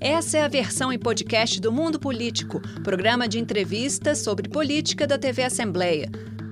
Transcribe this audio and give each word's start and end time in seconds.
Essa 0.00 0.38
é 0.38 0.42
a 0.42 0.48
versão 0.48 0.92
em 0.92 0.98
podcast 0.98 1.60
do 1.60 1.72
Mundo 1.72 1.98
Político, 1.98 2.60
programa 2.84 3.26
de 3.26 3.40
entrevistas 3.40 4.18
sobre 4.18 4.48
política 4.48 5.08
da 5.08 5.18
TV 5.18 5.42
Assembleia. 5.42 6.08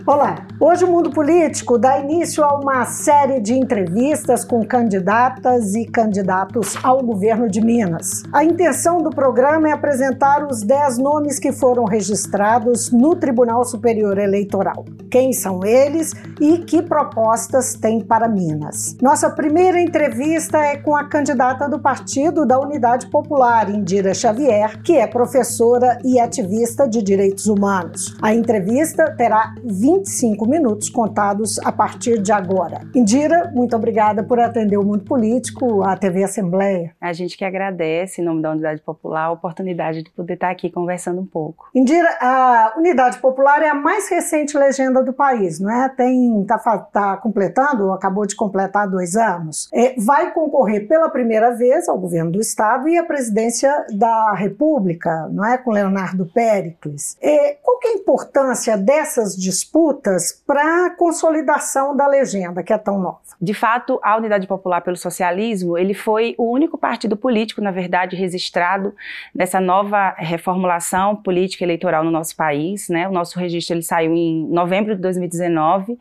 Olá! 0.07 0.47
Hoje 0.61 0.85
o 0.85 0.89
Mundo 0.89 1.11
Político 1.11 1.77
dá 1.77 1.99
início 1.99 2.45
a 2.45 2.55
uma 2.55 2.87
série 2.87 3.41
de 3.41 3.55
entrevistas 3.55 4.45
com 4.45 4.65
candidatas 4.65 5.75
e 5.75 5.85
candidatos 5.85 6.77
ao 6.81 7.03
governo 7.03 7.51
de 7.51 7.61
Minas. 7.61 8.23
A 8.33 8.45
intenção 8.45 9.03
do 9.03 9.11
programa 9.11 9.69
é 9.69 9.73
apresentar 9.73 10.47
os 10.47 10.63
10 10.63 10.99
nomes 10.99 11.41
que 11.41 11.51
foram 11.51 11.85
registrados 11.85 12.93
no 12.93 13.17
Tribunal 13.17 13.65
Superior 13.65 14.17
Eleitoral. 14.17 14.85
Quem 15.11 15.33
são 15.33 15.65
eles 15.65 16.13
e 16.41 16.59
que 16.59 16.83
propostas 16.83 17.75
têm 17.75 18.01
para 18.01 18.29
Minas? 18.29 18.97
Nossa 19.03 19.29
primeira 19.29 19.81
entrevista 19.81 20.59
é 20.59 20.77
com 20.77 20.95
a 20.95 21.09
candidata 21.09 21.69
do 21.69 21.81
Partido 21.81 22.47
da 22.47 22.61
Unidade 22.61 23.09
Popular, 23.09 23.69
Indira 23.69 24.15
Xavier, 24.15 24.81
que 24.83 24.97
é 24.97 25.07
professora 25.07 25.99
e 26.05 26.21
ativista 26.21 26.89
de 26.89 27.03
direitos 27.03 27.47
humanos. 27.47 28.17
A 28.23 28.33
entrevista 28.33 29.11
terá 29.17 29.55
20 29.65 29.96
25 29.97 30.47
minutos 30.47 30.91
contados 30.91 31.59
a 31.61 31.73
partir 31.73 32.21
de 32.21 32.31
agora. 32.31 32.83
Indira, 32.95 33.51
muito 33.55 33.75
obrigada 33.75 34.23
por 34.23 34.39
atender 34.39 34.77
o 34.77 34.85
Mundo 34.85 35.05
Político, 35.05 35.83
a 35.83 35.97
TV 35.97 36.23
Assembleia. 36.23 36.95
A 37.01 37.13
gente 37.13 37.37
que 37.37 37.45
agradece, 37.45 38.21
em 38.21 38.25
nome 38.25 38.43
da 38.43 38.51
Unidade 38.51 38.83
Popular, 38.83 39.27
a 39.27 39.33
oportunidade 39.33 40.03
de 40.03 40.11
poder 40.11 40.35
estar 40.35 40.51
aqui 40.51 40.71
conversando 40.71 41.21
um 41.21 41.27
pouco. 41.27 41.71
Indira, 41.75 42.09
a 42.21 42.75
Unidade 42.77 43.19
Popular 43.19 43.63
é 43.63 43.69
a 43.69 43.75
mais 43.75 44.09
recente 44.11 44.57
legenda 44.57 45.03
do 45.03 45.13
país, 45.13 45.59
não 45.59 45.71
é? 45.71 45.89
Tem, 45.89 46.45
tá, 46.45 46.59
tá 46.93 47.17
completando, 47.17 47.93
acabou 47.93 48.27
de 48.27 48.37
completar 48.37 48.89
dois 48.89 49.17
anos. 49.17 49.69
É, 49.73 49.95
vai 49.99 50.33
concorrer 50.33 50.87
pela 50.87 51.09
primeira 51.09 51.53
vez 51.53 51.89
ao 51.89 51.99
governo 51.99 52.33
do 52.33 52.41
Estado 52.41 52.89
e 52.89 52.99
à 52.99 53.05
presidência 53.05 53.87
da 53.97 54.35
República, 54.35 55.29
não 55.31 55.45
é? 55.45 55.57
Com 55.57 55.71
Leonardo 55.71 56.27
Pericles. 56.27 57.17
É, 57.23 57.57
qual 57.63 57.79
que 57.79 57.89
é 57.89 57.91
a 57.93 57.95
importância 57.95 58.77
dessas 58.77 59.35
disputas 59.37 59.86
lutas 59.87 60.43
para 60.45 60.87
a 60.87 60.91
consolidação 60.91 61.97
da 61.97 62.07
legenda, 62.07 62.63
que 62.63 62.73
é 62.73 62.79
tão 62.79 62.99
nova. 62.99 63.19
De 63.41 63.55
fato, 63.55 64.01
a 64.03 64.17
Unidade 64.17 64.47
Popular 64.47 64.81
pelo 64.81 64.97
Socialismo, 64.97 65.79
ele 65.79 65.95
foi 65.95 66.35
o 66.39 66.51
único 66.51 66.77
partido 66.77 67.17
político, 67.17 67.61
na 67.61 67.71
verdade, 67.71 68.17
registrado 68.17 68.95
nessa 69.35 69.61
nova 69.61 70.15
reformulação 70.17 71.15
política 71.15 71.63
eleitoral 71.65 72.03
no 72.03 72.11
nosso 72.11 72.35
país, 72.35 72.89
né? 72.89 73.07
O 73.09 73.13
nosso 73.13 73.39
registro 73.39 73.75
ele 73.75 73.83
saiu 73.83 74.13
em 74.13 74.47
novembro 74.49 74.95
de 74.97 75.01
2019 75.03 75.99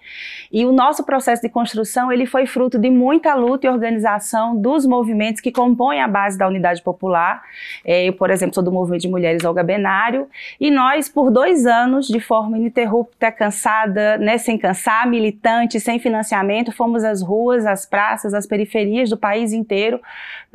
e 0.52 0.66
o 0.66 0.72
nosso 0.72 1.04
processo 1.04 1.42
de 1.42 1.50
construção 1.50 2.12
ele 2.12 2.26
foi 2.26 2.46
fruto 2.46 2.80
de 2.80 2.90
muita 2.90 3.36
luta 3.36 3.68
e 3.68 3.70
organização 3.70 4.56
dos 4.56 4.86
movimentos 4.86 5.42
que 5.42 5.52
compõem 5.52 6.02
a 6.02 6.08
base 6.08 6.38
da 6.38 6.48
Unidade 6.48 6.82
Popular. 6.82 7.44
É, 7.84 8.06
eu, 8.06 8.14
por 8.14 8.30
exemplo, 8.32 8.56
sou 8.56 8.64
do 8.64 8.72
Movimento 8.72 9.02
de 9.02 9.10
Mulheres 9.10 9.44
Olga 9.44 9.64
Benário 9.64 10.28
e 10.60 10.72
nós, 10.72 11.10
por 11.10 11.30
dois 11.30 11.66
anos, 11.66 12.08
de 12.08 12.20
forma 12.20 12.58
ininterrupta, 12.58 13.32
cansada 13.32 13.75
né, 14.20 14.38
sem 14.38 14.58
cansar, 14.58 15.08
militante, 15.08 15.80
sem 15.80 16.00
financiamento, 16.00 16.72
fomos 16.72 17.04
às 17.04 17.22
ruas, 17.22 17.66
às 17.66 17.86
praças, 17.86 18.34
às 18.34 18.46
periferias 18.46 19.10
do 19.10 19.18
país 19.18 19.54
inteiro 19.54 20.00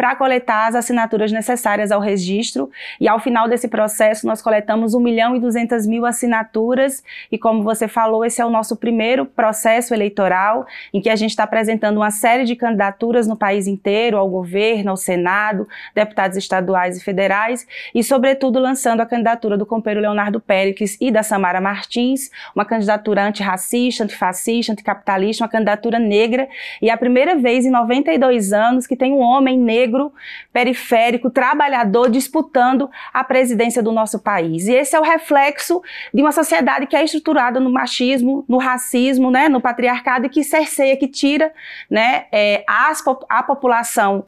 para 0.00 0.16
coletar 0.16 0.68
as 0.68 0.74
assinaturas 0.74 1.30
necessárias 1.30 1.92
ao 1.92 2.00
registro. 2.00 2.70
E 2.98 3.06
ao 3.06 3.20
final 3.20 3.46
desse 3.46 3.68
processo, 3.68 4.26
nós 4.26 4.40
coletamos 4.40 4.94
1 4.94 5.00
milhão 5.00 5.36
e 5.36 5.40
200 5.40 5.86
mil 5.86 6.06
assinaturas. 6.06 7.04
E 7.30 7.36
como 7.36 7.62
você 7.62 7.86
falou, 7.86 8.24
esse 8.24 8.40
é 8.40 8.46
o 8.46 8.48
nosso 8.48 8.76
primeiro 8.76 9.26
processo 9.26 9.92
eleitoral 9.92 10.66
em 10.94 11.02
que 11.02 11.10
a 11.10 11.16
gente 11.16 11.32
está 11.32 11.44
apresentando 11.44 11.98
uma 11.98 12.10
série 12.10 12.44
de 12.44 12.56
candidaturas 12.56 13.26
no 13.26 13.36
país 13.36 13.66
inteiro, 13.66 14.16
ao 14.16 14.26
governo, 14.26 14.92
ao 14.92 14.96
Senado, 14.96 15.68
deputados 15.94 16.38
estaduais 16.38 16.96
e 16.96 17.04
federais, 17.04 17.66
e, 17.94 18.02
sobretudo, 18.02 18.58
lançando 18.58 19.00
a 19.00 19.06
candidatura 19.06 19.58
do 19.58 19.66
companheiro 19.66 20.00
Leonardo 20.00 20.40
Péricles 20.40 20.96
e 20.98 21.10
da 21.10 21.22
Samara 21.22 21.60
Martins, 21.60 22.30
uma 22.56 22.64
candidatura 22.64 23.09
candidatura 23.10 23.26
antirracista, 23.26 24.04
antifascista, 24.04 24.72
anticapitalista, 24.72 25.44
uma 25.44 25.50
candidatura 25.50 25.98
negra, 25.98 26.48
e 26.80 26.88
é 26.88 26.92
a 26.92 26.96
primeira 26.96 27.36
vez 27.36 27.64
em 27.64 27.70
92 27.70 28.52
anos 28.52 28.86
que 28.86 28.96
tem 28.96 29.12
um 29.12 29.18
homem 29.18 29.58
negro, 29.58 30.12
periférico, 30.52 31.30
trabalhador, 31.30 32.10
disputando 32.10 32.88
a 33.12 33.24
presidência 33.24 33.82
do 33.82 33.92
nosso 33.92 34.18
país. 34.18 34.66
E 34.66 34.72
esse 34.72 34.94
é 34.94 35.00
o 35.00 35.02
reflexo 35.02 35.82
de 36.14 36.22
uma 36.22 36.32
sociedade 36.32 36.86
que 36.86 36.96
é 36.96 37.04
estruturada 37.04 37.58
no 37.58 37.70
machismo, 37.70 38.44
no 38.48 38.58
racismo, 38.58 39.30
né, 39.30 39.48
no 39.48 39.60
patriarcado, 39.60 40.26
e 40.26 40.28
que 40.28 40.44
cerceia, 40.44 40.96
que 40.96 41.08
tira 41.08 41.52
né, 41.90 42.24
é, 42.32 42.64
a 42.66 43.42
população 43.42 44.24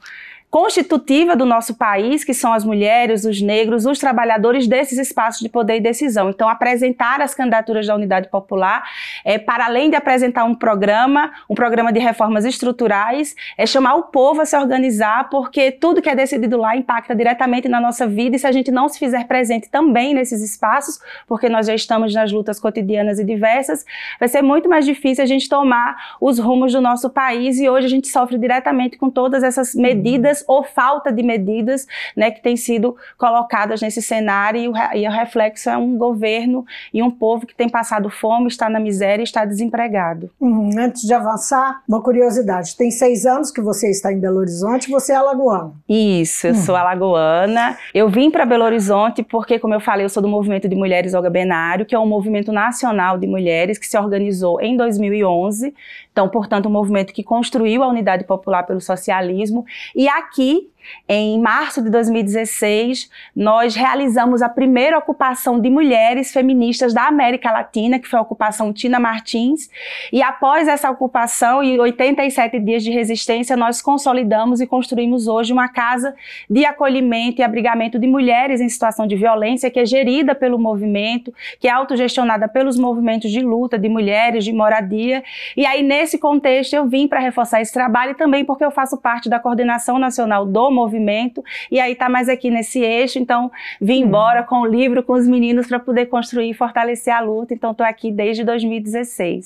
constitutiva 0.53 1.35
do 1.35 1.47
nosso 1.47 1.73
país, 1.77 2.25
que 2.25 2.35
são 2.35 2.53
as 2.53 2.63
mulheres, 2.63 3.25
os 3.25 3.41
negros, 3.41 3.87
os 3.87 3.99
trabalhadores 3.99 4.67
desses 4.67 4.99
espaços 4.99 5.41
de 5.41 5.49
poder 5.49 5.77
e 5.77 5.81
decisão. 5.81 6.29
Então, 6.29 6.47
apresentar 6.47 7.23
as 7.23 7.35
candidaturas 7.35 7.87
da 7.87 7.95
Unidade 7.95 8.29
Popular, 8.29 8.85
é, 9.25 9.39
para 9.39 9.65
além 9.65 9.89
de 9.89 9.97
apresentar 9.97 10.45
um 10.45 10.55
programa, 10.55 11.33
um 11.49 11.55
programa 11.55 11.91
de 11.91 11.99
reformas 11.99 12.45
estruturais, 12.45 13.35
é 13.57 13.65
chamar 13.65 13.95
o 13.95 14.03
povo 14.03 14.43
a 14.43 14.45
se 14.45 14.55
organizar, 14.55 15.31
porque 15.31 15.73
tudo 15.73 16.03
que 16.03 16.11
é 16.11 16.15
decidido 16.15 16.59
lá 16.59 16.77
impacta 16.77 17.15
diretamente 17.15 17.67
na 17.67 17.81
nossa 17.81 18.07
vida 18.07 18.37
e 18.37 18.39
se 18.39 18.47
a 18.47 18.53
gente 18.53 18.71
não 18.71 18.91
se 18.91 18.99
fizer 18.99 19.27
presente 19.27 19.71
também 19.71 20.13
nesses 20.13 20.43
espaços, 20.43 21.01
porque 21.27 21.49
nós 21.49 21.67
já 21.67 21.75
estamos 21.75 22.13
nas 22.13 22.31
lutas 22.31 22.61
cotidianas 22.61 23.19
e 23.19 23.25
diversas, 23.25 23.87
vai 24.21 24.29
ser 24.29 24.43
muito 24.43 24.69
mais 24.69 24.85
difícil 24.85 25.25
a 25.25 25.27
gente 25.27 25.49
tomar 25.49 25.97
os 26.21 26.39
rumos 26.39 26.75
do 26.75 26.81
nosso 26.83 27.09
país 27.09 27.59
e 27.59 27.71
hoje 27.71 27.87
a 27.87 27.91
gente 27.91 28.09
sofre 28.09 28.37
diretamente 28.37 28.99
com 28.99 29.09
todas 29.09 29.43
essas 29.43 29.75
medidas 29.75 30.42
ou 30.47 30.63
falta 30.63 31.13
de 31.13 31.23
medidas 31.23 31.87
né, 32.17 32.31
que 32.31 32.43
têm 32.43 32.57
sido 32.57 32.97
colocadas 33.19 33.81
nesse 33.81 34.03
cenário 34.03 34.61
e 34.61 34.69
o, 34.69 34.73
e 34.95 35.07
o 35.07 35.11
reflexo 35.11 35.71
é 35.71 35.77
um 35.77 35.97
governo 35.97 36.65
e 36.93 37.03
um 37.03 37.11
povo 37.11 37.47
que 37.47 37.55
tem 37.55 37.69
passado 37.69 38.09
fome, 38.11 38.49
está 38.49 38.69
na 38.69 38.81
miséria 38.81 39.23
e 39.23 39.25
está 39.25 39.45
desempregado. 39.45 40.31
Uhum. 40.41 40.71
Antes 40.79 41.03
de 41.03 41.13
avançar, 41.13 41.83
uma 41.89 42.03
curiosidade: 42.03 42.77
tem 42.77 42.91
seis 42.91 43.27
anos 43.27 43.51
que 43.51 43.61
você 43.61 43.91
está 43.91 44.13
em 44.13 44.19
Belo 44.19 44.39
Horizonte, 44.39 44.91
você 44.91 45.13
é 45.13 45.17
alagoana. 45.17 45.73
Isso, 45.89 46.47
eu 46.47 46.55
uhum. 46.55 46.61
sou 46.61 46.77
alagoana. 46.77 47.77
Eu 47.95 48.09
vim 48.09 48.31
para 48.31 48.47
Belo 48.47 48.65
Horizonte 48.65 49.23
porque, 49.23 49.59
como 49.59 49.75
eu 49.75 49.81
falei, 49.81 50.05
eu 50.05 50.11
sou 50.11 50.23
do 50.23 50.29
movimento 50.29 50.69
de 50.69 50.77
mulheres 50.77 51.15
Olga 51.15 51.31
Benário, 51.31 51.87
que 51.87 51.95
é 51.95 51.99
um 51.99 52.07
movimento 52.07 52.53
nacional 52.53 53.19
de 53.19 53.27
mulheres 53.27 53.79
que 53.79 53.87
se 53.87 53.99
organizou 53.99 54.61
em 54.61 54.77
2011. 54.77 55.75
Então, 56.13 56.29
portanto, 56.29 56.67
um 56.67 56.73
movimento 56.73 57.13
que 57.13 57.23
construiu 57.23 57.83
a 57.83 57.89
unidade 57.89 58.25
popular 58.25 58.65
pelo 58.65 58.81
socialismo. 58.81 59.65
E 59.95 60.09
aqui 60.09 60.32
aqui 60.33 60.71
em 61.09 61.41
março 61.41 61.83
de 61.83 61.91
2016, 61.91 63.11
nós 63.35 63.75
realizamos 63.75 64.43
a 64.43 64.49
primeira 64.49 64.99
ocupação 64.99 65.61
de 65.61 65.69
mulheres 65.69 66.33
feministas 66.33 66.95
da 66.95 67.07
América 67.07 67.51
Latina, 67.51 67.99
que 67.99 68.09
foi 68.09 68.19
a 68.19 68.23
ocupação 68.23 68.73
Tina 68.73 68.99
Martins. 68.99 69.69
E 70.13 70.23
após 70.23 70.69
essa 70.69 70.91
ocupação 70.91 71.63
e 71.63 71.79
87 71.79 72.59
dias 72.61 72.83
de 72.83 72.91
resistência, 72.91 73.57
nós 73.57 73.83
consolidamos 73.83 74.61
e 74.61 74.67
construímos 74.67 75.29
hoje 75.29 75.53
uma 75.53 75.69
casa 75.69 76.15
de 76.49 76.65
acolhimento 76.65 77.41
e 77.41 77.45
abrigamento 77.45 77.99
de 77.99 78.07
mulheres 78.07 78.61
em 78.61 78.69
situação 78.69 79.07
de 79.07 79.17
violência, 79.17 79.71
que 79.71 79.81
é 79.81 79.87
gerida 79.87 80.35
pelo 80.35 80.59
movimento, 80.59 81.33
que 81.61 81.69
é 81.69 81.71
autogestionada 81.71 82.49
pelos 82.49 82.79
movimentos 82.79 83.31
de 83.31 83.41
luta 83.41 83.79
de 83.79 83.89
mulheres, 83.89 84.45
de 84.45 84.53
moradia. 84.53 85.23
E 85.57 85.67
aí, 85.67 85.83
nesse 85.83 86.19
contexto, 86.19 86.75
eu 86.75 86.87
vim 86.87 87.07
para 87.07 87.21
reforçar 87.21 87.61
esse 87.61 87.73
trabalho 87.73 88.13
e 88.13 88.15
também 88.15 88.45
porque 88.45 88.65
eu 88.65 88.71
faço 88.71 88.97
parte 88.97 89.29
da 89.29 89.39
coordenação 89.39 89.99
nacional 89.99 90.47
do 90.47 90.71
movimento, 90.73 91.45
e 91.71 91.79
aí 91.79 91.95
tá 91.95 92.09
mais 92.09 92.29
aqui 92.29 92.51
nesse 92.51 92.81
eixo, 92.81 93.19
então 93.19 93.51
vim 93.81 94.03
hum. 94.03 94.07
embora 94.07 94.43
com 94.43 94.61
o 94.61 94.67
livro, 94.67 95.03
com 95.03 95.13
os 95.13 95.27
meninos 95.27 95.67
para 95.67 95.79
poder 95.79 96.07
construir 96.07 96.51
e 96.51 96.55
fortalecer 96.55 97.15
a 97.15 97.21
luta, 97.21 97.55
então 97.55 97.73
estou 97.73 97.87
aqui 97.87 98.11
desde 98.11 98.45
2016. 98.45 99.45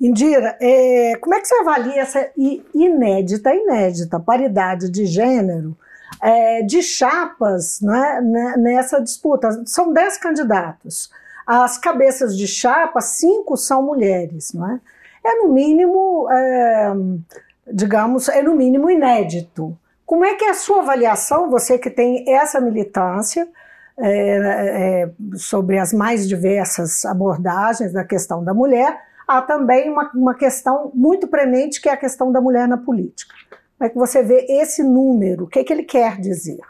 Indira, 0.00 0.56
é, 0.60 1.16
como 1.20 1.34
é 1.34 1.40
que 1.40 1.46
você 1.46 1.54
avalia 1.56 2.00
essa 2.00 2.30
inédita, 2.74 3.54
inédita 3.54 4.18
paridade 4.18 4.90
de 4.90 5.06
gênero 5.06 5.76
é, 6.20 6.62
de 6.62 6.82
chapas 6.82 7.80
né, 7.80 8.20
nessa 8.58 9.00
disputa? 9.00 9.62
São 9.64 9.92
dez 9.92 10.18
candidatos. 10.18 11.10
As 11.46 11.78
cabeças 11.78 12.36
de 12.36 12.46
chapa, 12.46 13.00
cinco 13.00 13.56
são 13.56 13.82
mulheres, 13.82 14.52
não 14.52 14.70
é? 14.70 14.80
É 15.24 15.42
no 15.42 15.52
mínimo, 15.52 16.28
é, 16.30 16.92
digamos, 17.72 18.28
é 18.28 18.42
no 18.42 18.54
mínimo 18.54 18.90
inédito. 18.90 19.76
Como 20.14 20.24
é 20.24 20.36
que 20.36 20.44
é 20.44 20.50
a 20.50 20.54
sua 20.54 20.78
avaliação, 20.78 21.50
você 21.50 21.76
que 21.76 21.90
tem 21.90 22.24
essa 22.32 22.60
militância 22.60 23.48
é, 23.98 25.08
é, 25.08 25.10
sobre 25.34 25.76
as 25.76 25.92
mais 25.92 26.28
diversas 26.28 27.04
abordagens 27.04 27.92
da 27.92 28.04
questão 28.04 28.44
da 28.44 28.54
mulher, 28.54 28.96
há 29.26 29.42
também 29.42 29.90
uma, 29.90 30.08
uma 30.14 30.34
questão 30.36 30.92
muito 30.94 31.26
premente 31.26 31.80
que 31.80 31.88
é 31.88 31.92
a 31.92 31.96
questão 31.96 32.30
da 32.30 32.40
mulher 32.40 32.68
na 32.68 32.78
política. 32.78 33.34
Como 33.76 33.88
é 33.88 33.88
que 33.88 33.98
você 33.98 34.22
vê 34.22 34.46
esse 34.48 34.84
número? 34.84 35.46
O 35.46 35.48
que, 35.48 35.58
é 35.58 35.64
que 35.64 35.72
ele 35.72 35.82
quer 35.82 36.20
dizer? 36.20 36.60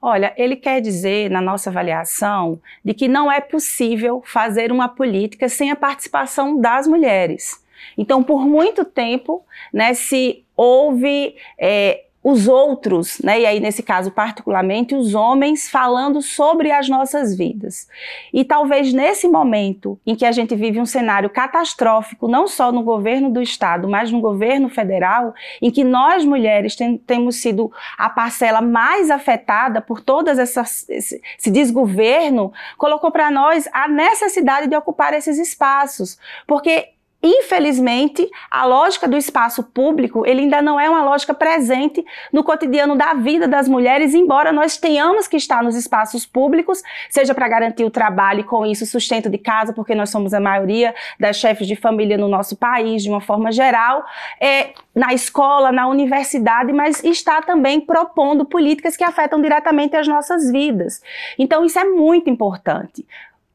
Olha, 0.00 0.32
ele 0.36 0.54
quer 0.54 0.80
dizer, 0.80 1.28
na 1.28 1.40
nossa 1.40 1.70
avaliação, 1.70 2.60
de 2.84 2.94
que 2.94 3.08
não 3.08 3.32
é 3.32 3.40
possível 3.40 4.22
fazer 4.24 4.70
uma 4.70 4.88
política 4.88 5.48
sem 5.48 5.72
a 5.72 5.76
participação 5.76 6.60
das 6.60 6.86
mulheres. 6.86 7.64
Então, 7.98 8.22
por 8.22 8.46
muito 8.46 8.84
tempo, 8.84 9.44
né, 9.74 9.92
se 9.92 10.44
houve 10.56 11.34
é, 11.58 12.04
os 12.22 12.46
outros, 12.46 13.18
né, 13.24 13.40
e 13.40 13.46
aí 13.46 13.60
nesse 13.60 13.82
caso 13.82 14.10
particularmente 14.10 14.94
os 14.94 15.14
homens 15.14 15.70
falando 15.70 16.20
sobre 16.20 16.70
as 16.70 16.88
nossas 16.88 17.34
vidas. 17.34 17.88
E 18.32 18.44
talvez 18.44 18.92
nesse 18.92 19.26
momento 19.26 19.98
em 20.06 20.14
que 20.14 20.26
a 20.26 20.32
gente 20.32 20.54
vive 20.54 20.78
um 20.78 20.86
cenário 20.86 21.30
catastrófico, 21.30 22.28
não 22.28 22.46
só 22.46 22.70
no 22.70 22.82
governo 22.82 23.30
do 23.30 23.40
estado, 23.40 23.88
mas 23.88 24.12
no 24.12 24.20
governo 24.20 24.68
federal, 24.68 25.34
em 25.62 25.70
que 25.70 25.82
nós 25.82 26.24
mulheres 26.24 26.76
tem, 26.76 26.98
temos 26.98 27.36
sido 27.36 27.72
a 27.96 28.10
parcela 28.10 28.60
mais 28.60 29.10
afetada 29.10 29.80
por 29.80 30.02
todas 30.02 30.38
essas 30.38 30.86
esse, 30.90 31.20
esse 31.38 31.50
desgoverno, 31.50 32.52
colocou 32.76 33.10
para 33.10 33.30
nós 33.30 33.66
a 33.72 33.88
necessidade 33.88 34.66
de 34.66 34.76
ocupar 34.76 35.14
esses 35.14 35.38
espaços, 35.38 36.18
porque 36.46 36.90
Infelizmente, 37.22 38.30
a 38.50 38.64
lógica 38.64 39.06
do 39.06 39.14
espaço 39.14 39.62
público, 39.62 40.26
ele 40.26 40.42
ainda 40.42 40.62
não 40.62 40.80
é 40.80 40.88
uma 40.88 41.04
lógica 41.04 41.34
presente 41.34 42.02
no 42.32 42.42
cotidiano 42.42 42.96
da 42.96 43.12
vida 43.12 43.46
das 43.46 43.68
mulheres, 43.68 44.14
embora 44.14 44.52
nós 44.52 44.78
tenhamos 44.78 45.28
que 45.28 45.36
estar 45.36 45.62
nos 45.62 45.76
espaços 45.76 46.24
públicos, 46.24 46.82
seja 47.10 47.34
para 47.34 47.46
garantir 47.46 47.84
o 47.84 47.90
trabalho 47.90 48.40
e 48.40 48.44
com 48.44 48.64
isso 48.64 48.86
sustento 48.86 49.28
de 49.28 49.36
casa, 49.36 49.74
porque 49.74 49.94
nós 49.94 50.08
somos 50.08 50.32
a 50.32 50.40
maioria 50.40 50.94
das 51.18 51.36
chefes 51.36 51.66
de 51.66 51.76
família 51.76 52.16
no 52.16 52.26
nosso 52.26 52.56
país, 52.56 53.02
de 53.02 53.10
uma 53.10 53.20
forma 53.20 53.52
geral, 53.52 54.02
é, 54.40 54.72
na 54.94 55.12
escola, 55.12 55.70
na 55.70 55.88
universidade, 55.88 56.72
mas 56.72 57.04
está 57.04 57.42
também 57.42 57.82
propondo 57.82 58.46
políticas 58.46 58.96
que 58.96 59.04
afetam 59.04 59.42
diretamente 59.42 59.94
as 59.94 60.08
nossas 60.08 60.50
vidas. 60.50 61.02
Então, 61.38 61.66
isso 61.66 61.78
é 61.78 61.84
muito 61.84 62.30
importante. 62.30 63.06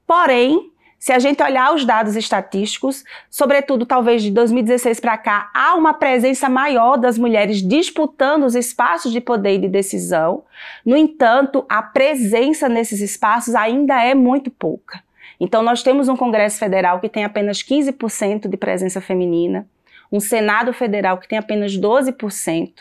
Porém, 0.06 0.72
se 0.98 1.12
a 1.14 1.20
gente 1.20 1.44
olhar 1.44 1.74
os 1.74 1.86
dados 1.86 2.16
estatísticos, 2.16 3.04
sobretudo 3.30 3.86
talvez 3.86 4.24
de 4.24 4.32
2016 4.32 5.00
para 5.00 5.18
cá, 5.18 5.52
há 5.54 5.76
uma 5.76 5.94
presença 5.94 6.50
maior 6.50 6.98
das 6.98 7.18
mulheres 7.18 7.62
disputando 7.62 8.44
os 8.44 8.56
espaços 8.56 9.12
de 9.12 9.22
poder 9.22 9.56
e 9.56 9.60
de 9.60 9.68
decisão. 9.68 10.44
No 10.86 10.98
entanto, 10.98 11.66
a 11.70 11.84
presença 11.84 12.68
nesses 12.68 13.02
espaços 13.02 13.54
ainda 13.54 14.04
é 14.04 14.16
muito 14.16 14.50
pouca. 14.50 15.04
Então, 15.40 15.62
nós 15.62 15.84
temos 15.84 16.08
um 16.08 16.16
Congresso 16.16 16.58
Federal 16.58 17.00
que 17.00 17.10
tem 17.10 17.24
apenas 17.24 17.62
15% 17.62 18.48
de 18.48 18.58
presença 18.58 19.02
feminina, 19.02 19.68
um 20.12 20.20
Senado 20.20 20.74
Federal 20.74 21.18
que 21.18 21.28
tem 21.28 21.38
apenas 21.38 21.78
12%. 21.78 22.72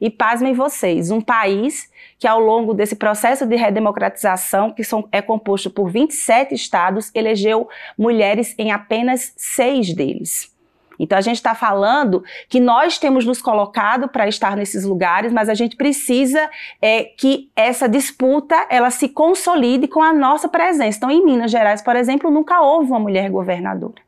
E 0.00 0.10
pasmem 0.10 0.54
vocês, 0.54 1.10
um 1.10 1.20
país 1.20 1.90
que 2.18 2.26
ao 2.26 2.40
longo 2.40 2.72
desse 2.72 2.96
processo 2.96 3.46
de 3.46 3.56
redemocratização, 3.56 4.72
que 4.72 4.82
são, 4.82 5.06
é 5.12 5.20
composto 5.20 5.70
por 5.70 5.90
27 5.90 6.54
estados, 6.54 7.10
elegeu 7.14 7.68
mulheres 7.96 8.54
em 8.58 8.72
apenas 8.72 9.32
seis 9.36 9.92
deles. 9.94 10.54
Então 10.98 11.18
a 11.18 11.20
gente 11.20 11.36
está 11.36 11.54
falando 11.54 12.24
que 12.48 12.58
nós 12.58 12.98
temos 12.98 13.24
nos 13.24 13.40
colocado 13.42 14.08
para 14.08 14.26
estar 14.28 14.56
nesses 14.56 14.84
lugares, 14.84 15.32
mas 15.32 15.48
a 15.48 15.54
gente 15.54 15.76
precisa 15.76 16.48
é, 16.80 17.04
que 17.04 17.50
essa 17.54 17.88
disputa 17.88 18.66
ela 18.70 18.90
se 18.90 19.08
consolide 19.08 19.86
com 19.88 20.02
a 20.02 20.12
nossa 20.12 20.48
presença. 20.48 20.96
Então, 20.96 21.10
em 21.10 21.24
Minas 21.24 21.50
Gerais, 21.50 21.82
por 21.82 21.96
exemplo, 21.96 22.30
nunca 22.30 22.60
houve 22.60 22.90
uma 22.90 23.00
mulher 23.00 23.30
governadora. 23.30 24.06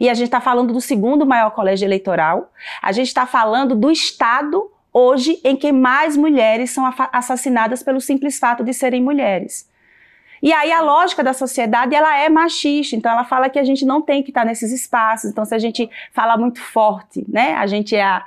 E 0.00 0.08
a 0.08 0.14
gente 0.14 0.28
está 0.28 0.40
falando 0.40 0.72
do 0.72 0.80
segundo 0.80 1.26
maior 1.26 1.50
colégio 1.50 1.86
eleitoral. 1.86 2.50
A 2.80 2.92
gente 2.92 3.08
está 3.08 3.26
falando 3.26 3.74
do 3.74 3.90
estado 3.90 4.71
hoje 4.92 5.40
em 5.42 5.56
que 5.56 5.72
mais 5.72 6.16
mulheres 6.16 6.70
são 6.70 6.84
assassinadas 7.12 7.82
pelo 7.82 8.00
simples 8.00 8.38
fato 8.38 8.62
de 8.62 8.74
serem 8.74 9.02
mulheres. 9.02 9.70
E 10.42 10.52
aí 10.52 10.72
a 10.72 10.80
lógica 10.80 11.22
da 11.22 11.32
sociedade, 11.32 11.94
ela 11.94 12.18
é 12.18 12.28
machista, 12.28 12.96
então 12.96 13.12
ela 13.12 13.24
fala 13.24 13.48
que 13.48 13.58
a 13.58 13.64
gente 13.64 13.84
não 13.84 14.02
tem 14.02 14.22
que 14.22 14.30
estar 14.30 14.44
nesses 14.44 14.72
espaços. 14.72 15.30
Então 15.30 15.44
se 15.44 15.54
a 15.54 15.58
gente 15.58 15.88
fala 16.12 16.36
muito 16.36 16.60
forte, 16.60 17.24
né, 17.28 17.54
a 17.54 17.66
gente 17.66 17.94
é 17.94 18.02
a, 18.02 18.24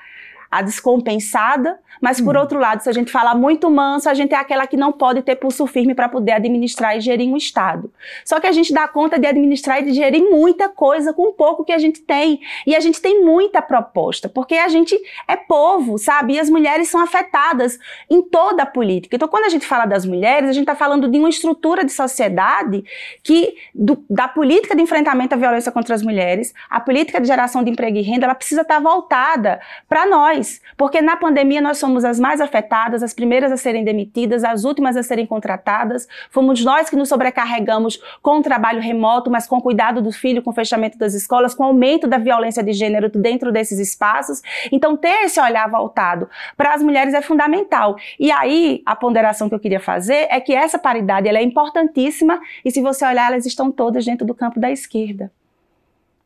a 0.57 0.61
descompensada, 0.61 1.77
mas 2.01 2.19
por 2.19 2.35
hum. 2.35 2.39
outro 2.39 2.59
lado, 2.59 2.81
se 2.81 2.89
a 2.89 2.93
gente 2.93 3.11
fala 3.11 3.33
muito 3.33 3.69
manso, 3.69 4.09
a 4.09 4.13
gente 4.13 4.33
é 4.33 4.37
aquela 4.37 4.67
que 4.67 4.77
não 4.77 4.91
pode 4.91 5.21
ter 5.21 5.35
pulso 5.35 5.65
firme 5.67 5.93
para 5.93 6.09
poder 6.09 6.33
administrar 6.33 6.97
e 6.97 7.01
gerir 7.01 7.31
um 7.31 7.37
Estado. 7.37 7.91
Só 8.23 8.39
que 8.39 8.47
a 8.47 8.51
gente 8.51 8.73
dá 8.73 8.87
conta 8.87 9.17
de 9.17 9.27
administrar 9.27 9.81
e 9.81 9.85
de 9.85 9.93
gerir 9.93 10.23
muita 10.29 10.69
coisa 10.69 11.13
com 11.13 11.29
o 11.29 11.33
pouco 11.33 11.63
que 11.63 11.71
a 11.71 11.77
gente 11.77 12.01
tem. 12.01 12.39
E 12.65 12.75
a 12.75 12.79
gente 12.79 13.01
tem 13.01 13.23
muita 13.23 13.61
proposta, 13.61 14.27
porque 14.29 14.55
a 14.55 14.67
gente 14.67 14.97
é 15.27 15.35
povo, 15.35 15.97
sabe? 15.97 16.33
E 16.33 16.39
as 16.39 16.49
mulheres 16.49 16.89
são 16.89 17.01
afetadas 17.01 17.79
em 18.09 18.21
toda 18.21 18.63
a 18.63 18.65
política. 18.65 19.15
Então, 19.15 19.27
quando 19.27 19.45
a 19.45 19.49
gente 19.49 19.65
fala 19.65 19.85
das 19.85 20.05
mulheres, 20.05 20.49
a 20.49 20.53
gente 20.53 20.63
está 20.63 20.75
falando 20.75 21.07
de 21.07 21.17
uma 21.17 21.29
estrutura 21.29 21.83
de 21.83 21.91
sociedade 21.91 22.83
que, 23.23 23.55
do, 23.73 24.03
da 24.09 24.27
política 24.27 24.75
de 24.75 24.81
enfrentamento 24.81 25.33
à 25.33 25.37
violência 25.37 25.71
contra 25.71 25.95
as 25.95 26.01
mulheres, 26.01 26.53
a 26.69 26.79
política 26.79 27.19
de 27.19 27.27
geração 27.27 27.63
de 27.63 27.71
emprego 27.71 27.97
e 27.97 28.01
renda, 28.01 28.25
ela 28.25 28.35
precisa 28.35 28.61
estar 28.61 28.75
tá 28.75 28.79
voltada 28.79 29.59
para 29.87 30.05
nós. 30.05 30.44
Porque 30.77 31.01
na 31.01 31.15
pandemia 31.15 31.61
nós 31.61 31.77
somos 31.77 32.03
as 32.03 32.19
mais 32.19 32.41
afetadas, 32.41 33.03
as 33.03 33.13
primeiras 33.13 33.51
a 33.51 33.57
serem 33.57 33.83
demitidas, 33.83 34.43
as 34.43 34.63
últimas 34.63 34.95
a 34.97 35.03
serem 35.03 35.25
contratadas. 35.25 36.07
Fomos 36.29 36.63
nós 36.63 36.89
que 36.89 36.95
nos 36.95 37.09
sobrecarregamos 37.09 37.99
com 38.21 38.39
o 38.39 38.41
trabalho 38.41 38.81
remoto, 38.81 39.29
mas 39.29 39.47
com 39.47 39.59
cuidado 39.61 40.01
do 40.01 40.11
filho, 40.11 40.41
com 40.41 40.49
o 40.49 40.53
fechamento 40.53 40.97
das 40.97 41.13
escolas, 41.13 41.53
com 41.53 41.63
o 41.63 41.67
aumento 41.67 42.07
da 42.07 42.17
violência 42.17 42.63
de 42.63 42.73
gênero 42.73 43.09
dentro 43.09 43.51
desses 43.51 43.79
espaços. 43.79 44.41
Então, 44.71 44.95
ter 44.95 45.25
esse 45.25 45.39
olhar 45.39 45.69
voltado 45.69 46.29
para 46.55 46.73
as 46.73 46.81
mulheres 46.81 47.13
é 47.13 47.21
fundamental. 47.21 47.95
E 48.19 48.31
aí, 48.31 48.81
a 48.85 48.95
ponderação 48.95 49.49
que 49.49 49.55
eu 49.55 49.59
queria 49.59 49.79
fazer 49.79 50.27
é 50.29 50.39
que 50.39 50.53
essa 50.53 50.77
paridade 50.77 51.27
ela 51.27 51.37
é 51.37 51.43
importantíssima 51.43 52.39
e 52.63 52.71
se 52.71 52.81
você 52.81 53.05
olhar, 53.05 53.31
elas 53.31 53.45
estão 53.45 53.71
todas 53.71 54.05
dentro 54.05 54.25
do 54.25 54.33
campo 54.33 54.59
da 54.59 54.71
esquerda. 54.71 55.31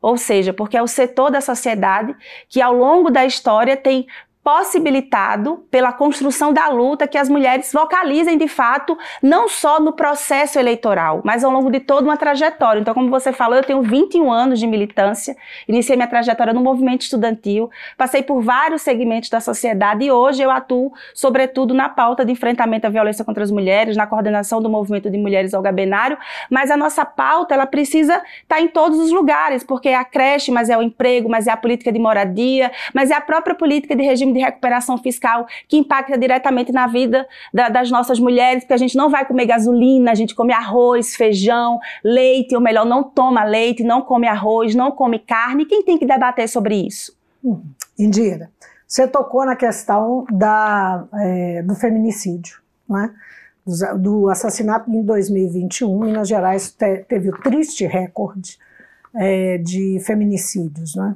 Ou 0.01 0.17
seja, 0.17 0.53
porque 0.53 0.77
é 0.77 0.81
o 0.81 0.87
setor 0.87 1.29
da 1.29 1.41
sociedade 1.41 2.15
que 2.47 2.61
ao 2.61 2.73
longo 2.73 3.09
da 3.09 3.25
história 3.25 3.75
tem 3.75 4.07
possibilitado 4.49 5.63
pela 5.69 5.93
construção 5.93 6.51
da 6.51 6.69
luta 6.69 7.07
que 7.07 7.19
as 7.19 7.29
mulheres 7.29 7.71
vocalizem 7.71 8.35
de 8.35 8.47
fato, 8.47 8.97
não 9.21 9.47
só 9.47 9.79
no 9.79 9.93
processo 9.93 10.57
eleitoral, 10.57 11.21
mas 11.23 11.43
ao 11.43 11.51
longo 11.51 11.69
de 11.69 11.79
toda 11.79 12.05
uma 12.05 12.17
trajetória. 12.17 12.79
Então, 12.79 12.95
como 12.95 13.11
você 13.11 13.31
falou, 13.31 13.55
eu 13.57 13.63
tenho 13.63 13.83
21 13.83 14.31
anos 14.31 14.59
de 14.59 14.65
militância, 14.65 15.37
iniciei 15.67 15.95
minha 15.95 16.07
trajetória 16.07 16.51
no 16.51 16.61
movimento 16.61 17.03
estudantil, 17.03 17.69
passei 17.95 18.23
por 18.23 18.41
vários 18.41 18.81
segmentos 18.81 19.29
da 19.29 19.39
sociedade 19.39 20.03
e 20.03 20.11
hoje 20.11 20.41
eu 20.41 20.49
atuo, 20.49 20.91
sobretudo, 21.13 21.75
na 21.75 21.87
pauta 21.87 22.25
de 22.25 22.31
enfrentamento 22.31 22.87
à 22.87 22.89
violência 22.89 23.23
contra 23.23 23.43
as 23.43 23.51
mulheres, 23.51 23.95
na 23.95 24.07
coordenação 24.07 24.59
do 24.59 24.67
movimento 24.67 25.11
de 25.11 25.17
mulheres 25.19 25.53
ao 25.53 25.61
gabenário, 25.61 26.17
mas 26.49 26.71
a 26.71 26.75
nossa 26.75 27.05
pauta, 27.05 27.53
ela 27.53 27.67
precisa 27.67 28.15
estar 28.15 28.55
tá 28.55 28.61
em 28.61 28.67
todos 28.67 28.97
os 28.97 29.11
lugares, 29.11 29.63
porque 29.63 29.89
é 29.89 29.95
a 29.95 30.03
creche, 30.03 30.51
mas 30.51 30.71
é 30.71 30.77
o 30.77 30.81
emprego, 30.81 31.29
mas 31.29 31.45
é 31.45 31.51
a 31.51 31.57
política 31.57 31.91
de 31.91 31.99
moradia, 31.99 32.71
mas 32.95 33.11
é 33.11 33.13
a 33.13 33.21
própria 33.21 33.53
política 33.53 33.95
de 33.95 34.01
regime 34.01 34.33
de 34.33 34.38
de 34.39 34.45
recuperação 34.45 34.97
fiscal 34.97 35.45
que 35.68 35.77
impacta 35.77 36.18
diretamente 36.18 36.71
na 36.71 36.88
vida 36.88 37.27
da, 37.53 37.69
das 37.69 37.91
nossas 37.91 38.19
mulheres, 38.19 38.63
porque 38.63 38.74
a 38.74 38.77
gente 38.77 38.95
não 38.95 39.09
vai 39.09 39.25
comer 39.25 39.45
gasolina, 39.45 40.12
a 40.12 40.15
gente 40.15 40.33
come 40.33 40.53
arroz, 40.53 41.16
feijão, 41.16 41.80
leite, 42.04 42.56
ou 42.56 42.61
melhor, 42.61 42.85
não 42.85 43.04
toma 43.04 43.44
leite, 43.44 43.83
não 43.83 44.02
come 44.02 44.28
arroz, 44.28 44.73
não 44.73 44.92
come 44.92 45.19
carne. 45.19 45.66
Quem 45.66 45.83
tem 45.83 45.97
que 45.97 46.06
debater 46.06 46.47
sobre 46.47 46.75
isso? 46.75 47.18
Hum, 47.44 47.61
Indira, 47.97 48.49
você 48.87 49.07
tocou 49.07 49.45
na 49.45 49.56
questão 49.56 50.25
da, 50.31 51.06
é, 51.13 51.61
do 51.63 51.75
feminicídio, 51.75 52.59
não 52.87 52.99
é? 52.99 53.11
do 53.99 54.30
assassinato 54.30 54.90
em 54.90 55.04
2021, 55.04 55.99
Minas 55.99 56.28
Gerais 56.28 56.71
te, 56.71 57.06
teve 57.07 57.30
o 57.30 57.40
triste 57.40 57.85
recorde 57.85 58.57
é, 59.16 59.59
de 59.59 59.99
feminicídios. 60.06 60.95
Né? 60.95 61.16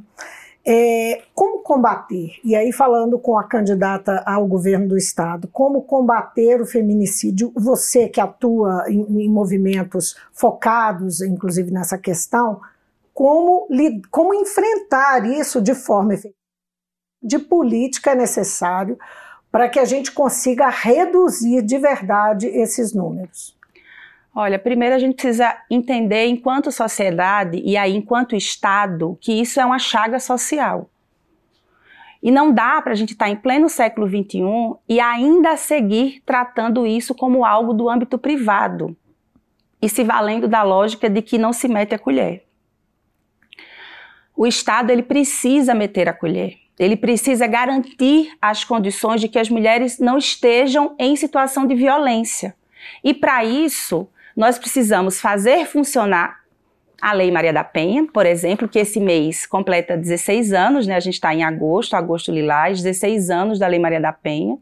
É, 0.66 1.24
como 1.36 1.62
combater? 1.62 2.40
E 2.44 2.56
aí, 2.56 2.72
falando 2.72 3.20
com 3.20 3.38
a 3.38 3.44
candidata 3.44 4.24
ao 4.26 4.48
governo 4.48 4.88
do 4.88 4.98
Estado, 4.98 5.48
como 5.50 5.82
combater 5.82 6.62
o 6.62 6.66
feminicídio? 6.66 7.52
Você 7.56 8.08
que 8.08 8.22
atua 8.22 8.86
em, 8.88 9.24
em 9.24 9.30
movimentos 9.30 10.16
focados, 10.32 11.22
inclusive 11.22 11.70
nessa 11.70 11.98
questão, 11.98 12.62
como, 13.14 13.68
como 14.10 14.34
enfrentar 14.34 15.26
isso 15.26 15.62
de 15.62 15.76
forma 15.76 16.14
efetiva? 16.14 16.36
De 17.22 17.40
política 17.40 18.12
é 18.12 18.16
necessário 18.16 18.98
para 19.52 19.70
que 19.70 19.80
a 19.80 19.86
gente 19.86 20.12
consiga 20.12 20.70
reduzir 20.70 21.62
de 21.62 21.78
verdade 21.78 22.48
esses 22.48 22.94
números. 22.94 23.56
Olha, 24.36 24.58
primeiro 24.58 24.96
a 24.96 25.00
gente 25.00 25.14
precisa 25.14 25.56
entender, 25.70 26.26
enquanto 26.26 26.72
sociedade 26.72 27.62
e 27.64 27.78
aí 27.78 27.96
enquanto 27.96 28.36
Estado, 28.36 29.18
que 29.22 29.32
isso 29.32 29.60
é 29.60 29.66
uma 29.66 29.78
chaga 29.78 30.20
social. 30.20 30.90
E 32.22 32.32
não 32.32 32.52
dá 32.52 32.82
para 32.82 32.94
a 32.94 32.96
gente 32.96 33.12
estar 33.12 33.26
tá 33.26 33.32
em 33.32 33.36
pleno 33.36 33.70
século 33.70 34.08
XXI 34.08 34.42
e 34.90 35.00
ainda 35.00 35.56
seguir 35.56 36.24
tratando 36.26 36.88
isso 36.88 37.14
como 37.14 37.46
algo 37.46 37.74
do 37.74 37.90
âmbito 37.90 38.18
privado 38.18 38.96
e 39.82 39.90
se 39.90 40.04
valendo 40.04 40.48
da 40.48 40.64
lógica 40.64 41.10
de 41.10 41.22
que 41.22 41.38
não 41.38 41.54
se 41.54 41.68
mete 41.68 41.94
a 41.94 42.00
colher. 42.00 42.46
O 44.36 44.48
Estado 44.48 44.90
ele 44.90 45.04
precisa 45.04 45.76
meter 45.76 46.10
a 46.10 46.14
colher. 46.14 46.58
Ele 46.80 46.96
precisa 46.96 47.46
garantir 47.46 48.32
as 48.42 48.64
condições 48.64 49.22
de 49.22 49.28
que 49.28 49.38
as 49.38 49.50
mulheres 49.50 50.00
não 50.00 50.18
estejam 50.18 50.96
em 50.98 51.16
situação 51.16 51.68
de 51.68 51.76
violência. 51.76 52.56
E 53.04 53.14
para 53.14 53.46
isso, 53.46 54.08
nós 54.36 54.58
precisamos 54.58 55.22
fazer 55.22 55.66
funcionar 55.66 56.44
a 57.04 57.12
Lei 57.12 57.30
Maria 57.30 57.52
da 57.52 57.66
Penha, 57.66 58.08
por 58.14 58.26
exemplo, 58.26 58.68
que 58.68 58.80
esse 58.80 58.98
mês 58.98 59.46
completa 59.46 59.98
16 59.98 60.54
anos, 60.54 60.88
né? 60.88 60.96
A 60.96 61.02
gente 61.02 61.16
está 61.16 61.34
em 61.36 61.44
agosto, 61.44 61.96
agosto 61.96 62.32
lilás, 62.32 62.82
16 62.82 63.30
anos 63.30 63.60
da 63.60 63.68
Lei 63.68 63.78
Maria 63.78 64.00
da 64.00 64.14
Penha. 64.14 64.58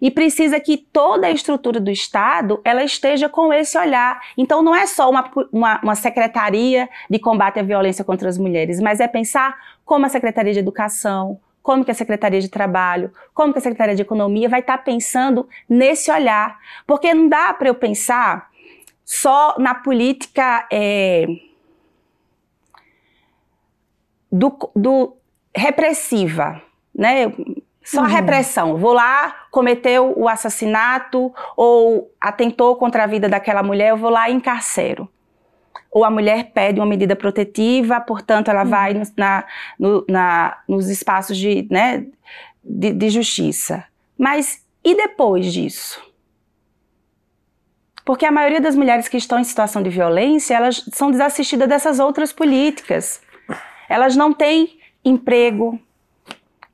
e 0.00 0.10
precisa 0.10 0.58
que 0.58 0.78
toda 0.78 1.26
a 1.26 1.30
estrutura 1.30 1.78
do 1.78 1.90
Estado 1.90 2.58
ela 2.64 2.82
esteja 2.82 3.28
com 3.28 3.52
esse 3.52 3.76
olhar. 3.76 4.18
Então 4.38 4.62
não 4.62 4.74
é 4.74 4.86
só 4.86 5.10
uma, 5.10 5.30
uma, 5.52 5.80
uma, 5.82 5.94
secretaria 5.94 6.88
de 7.10 7.18
combate 7.18 7.58
à 7.60 7.62
violência 7.62 8.02
contra 8.02 8.26
as 8.26 8.38
mulheres, 8.38 8.80
mas 8.80 8.98
é 8.98 9.06
pensar 9.06 9.54
como 9.84 10.06
a 10.06 10.08
Secretaria 10.08 10.54
de 10.54 10.58
Educação, 10.58 11.38
como 11.62 11.84
que 11.84 11.90
a 11.90 11.94
Secretaria 11.94 12.40
de 12.40 12.48
Trabalho, 12.48 13.12
como 13.34 13.52
que 13.52 13.58
a 13.58 13.62
Secretaria 13.62 13.94
de 13.94 14.02
Economia 14.02 14.48
vai 14.48 14.60
estar 14.60 14.78
tá 14.78 14.82
pensando 14.82 15.46
nesse 15.68 16.10
olhar. 16.10 16.58
Porque 16.86 17.12
não 17.12 17.28
dá 17.28 17.52
para 17.52 17.68
eu 17.68 17.74
pensar 17.74 18.49
só 19.12 19.56
na 19.58 19.74
política 19.74 20.68
é, 20.72 21.26
do, 24.30 24.56
do 24.76 25.16
repressiva, 25.52 26.62
né? 26.94 27.32
Só 27.82 27.98
uhum. 28.02 28.04
a 28.04 28.08
repressão. 28.08 28.76
Vou 28.76 28.92
lá, 28.92 29.34
cometeu 29.50 30.16
o 30.16 30.28
assassinato 30.28 31.34
ou 31.56 32.14
atentou 32.20 32.76
contra 32.76 33.02
a 33.02 33.06
vida 33.08 33.28
daquela 33.28 33.64
mulher, 33.64 33.88
eu 33.88 33.96
vou 33.96 34.10
lá 34.10 34.30
e 34.30 34.32
encarcero. 34.32 35.08
Ou 35.90 36.04
a 36.04 36.10
mulher 36.10 36.52
pede 36.52 36.78
uma 36.78 36.86
medida 36.86 37.16
protetiva, 37.16 38.00
portanto, 38.00 38.48
ela 38.48 38.62
uhum. 38.62 38.70
vai 38.70 39.02
na, 39.16 39.44
no, 39.76 40.04
na, 40.08 40.58
nos 40.68 40.88
espaços 40.88 41.36
de, 41.36 41.66
né, 41.68 42.06
de, 42.62 42.92
de 42.92 43.10
justiça. 43.10 43.84
Mas 44.16 44.64
e 44.84 44.94
depois 44.94 45.52
disso? 45.52 46.00
Porque 48.10 48.26
a 48.26 48.32
maioria 48.32 48.60
das 48.60 48.74
mulheres 48.74 49.06
que 49.06 49.16
estão 49.16 49.38
em 49.38 49.44
situação 49.44 49.84
de 49.84 49.88
violência, 49.88 50.52
elas 50.52 50.84
são 50.92 51.12
desassistidas 51.12 51.68
dessas 51.68 52.00
outras 52.00 52.32
políticas. 52.32 53.20
Elas 53.88 54.16
não 54.16 54.32
têm 54.32 54.80
emprego, 55.04 55.78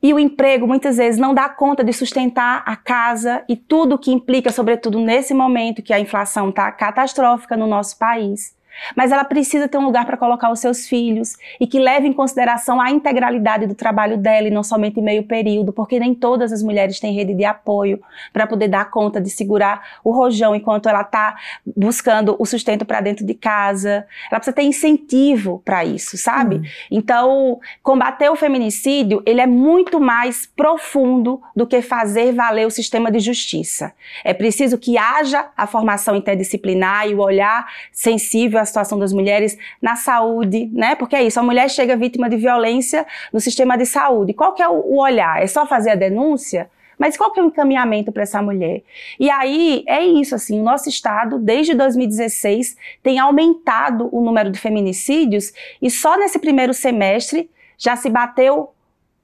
e 0.02 0.14
o 0.14 0.19
emprego 0.19 0.66
muitas 0.66 0.97
vezes 0.97 1.21
não 1.21 1.35
dá 1.35 1.47
conta 1.47 1.85
de 1.85 1.93
sustentar 1.93 2.62
a 2.64 2.75
casa 2.75 3.45
e 3.50 3.55
tudo 3.55 3.99
que 3.99 4.11
implica, 4.11 4.50
sobretudo 4.50 4.99
nesse 4.99 5.35
momento 5.35 5.83
que 5.83 5.93
a 5.93 6.00
inflação 6.00 6.49
está 6.49 6.73
catastrófica 6.73 7.55
no 7.55 7.66
nosso 7.66 7.99
país 7.99 8.55
mas 8.97 9.12
ela 9.12 9.25
precisa 9.25 9.68
ter 9.68 9.78
um 9.78 9.85
lugar 9.85 10.04
para 10.06 10.16
colocar 10.16 10.50
os 10.50 10.61
seus 10.61 10.87
filhos 10.87 11.37
e 11.61 11.66
que 11.66 11.78
leve 11.78 12.06
em 12.06 12.12
consideração 12.12 12.80
a 12.80 12.90
integralidade 12.90 13.66
do 13.66 13.75
trabalho 13.75 14.16
dela 14.16 14.49
e 14.49 14.50
não 14.50 14.62
somente 14.62 15.00
meio 15.00 15.25
período, 15.25 15.73
porque 15.73 15.99
nem 15.99 16.14
todas 16.14 16.52
as 16.52 16.62
mulheres 16.62 17.00
têm 17.00 17.14
rede 17.14 17.35
de 17.35 17.45
apoio 17.45 18.00
para 18.33 18.47
poder 18.47 18.68
dar 18.68 18.90
conta 18.90 19.21
de 19.21 19.30
segurar 19.30 19.99
o 20.04 20.11
rojão 20.11 20.54
enquanto 20.54 20.88
ela 20.88 21.02
está 21.02 21.37
buscando 21.76 22.37
o 22.38 22.47
sustento 22.47 22.85
para 22.85 23.00
dentro 23.00 23.25
de 23.25 23.35
casa. 23.35 24.06
Ela 24.30 24.40
precisa 24.40 24.54
ter 24.54 24.62
incentivo 24.62 25.62
para 25.64 25.85
isso, 25.85 26.16
sabe? 26.16 26.56
Hum. 26.56 26.62
Então, 26.90 27.61
combater 27.83 28.30
o 28.30 28.37
feminicídio, 28.37 29.23
ele 29.26 29.40
é 29.40 29.47
muito 29.47 30.00
mais 30.00 30.47
profundo 30.47 31.40
do 31.54 31.66
que 31.66 31.80
fazer 31.83 32.33
valer 32.33 32.66
o 32.66 32.71
sistema 32.71 33.11
de 33.11 33.21
justiça. 33.21 33.92
É 34.25 34.35
preciso 34.35 34.78
que 34.78 34.99
haja 34.99 35.49
a 35.56 35.66
formação 35.66 36.16
interdisciplinar 36.16 37.09
e 37.09 37.14
o 37.14 37.21
olhar 37.21 37.66
sensível 37.92 38.61
situação 38.66 38.99
das 38.99 39.12
mulheres 39.12 39.56
na 39.80 39.96
saúde, 39.96 40.68
né? 40.73 40.94
Porque 40.94 41.16
é 41.16 41.23
isso, 41.23 41.40
a 41.40 41.42
mulher 41.42 41.70
chega 41.70 41.96
vítima 41.96 42.28
de 42.28 42.37
violência 42.37 43.06
no 43.32 43.40
sistema 43.40 43.76
de 43.76 43.87
saúde. 43.87 44.35
Qual 44.35 44.52
que 44.54 44.62
é 44.62 44.68
o 44.68 44.99
olhar? 44.99 45.42
É 45.42 45.46
só 45.46 45.66
fazer 45.66 45.90
a 45.90 45.94
denúncia? 45.94 46.68
Mas 46.99 47.16
qual 47.16 47.30
que 47.30 47.38
é 47.38 47.42
o 47.42 47.46
encaminhamento 47.46 48.11
para 48.11 48.23
essa 48.23 48.40
mulher? 48.40 48.82
E 49.20 49.30
aí 49.30 49.85
é 49.87 50.04
isso, 50.04 50.35
assim, 50.35 50.61
o 50.61 50.64
nosso 50.64 50.88
estado, 50.88 51.38
desde 51.38 51.75
2016, 51.75 52.76
tem 53.02 53.18
aumentado 53.18 54.08
o 54.11 54.23
número 54.23 54.50
de 54.50 54.58
feminicídios 54.58 55.52
e 55.80 55.90
só 55.90 56.16
nesse 56.16 56.38
primeiro 56.38 56.73
semestre 56.73 57.50
já 57.78 57.96
se 57.96 58.08
bateu 58.08 58.70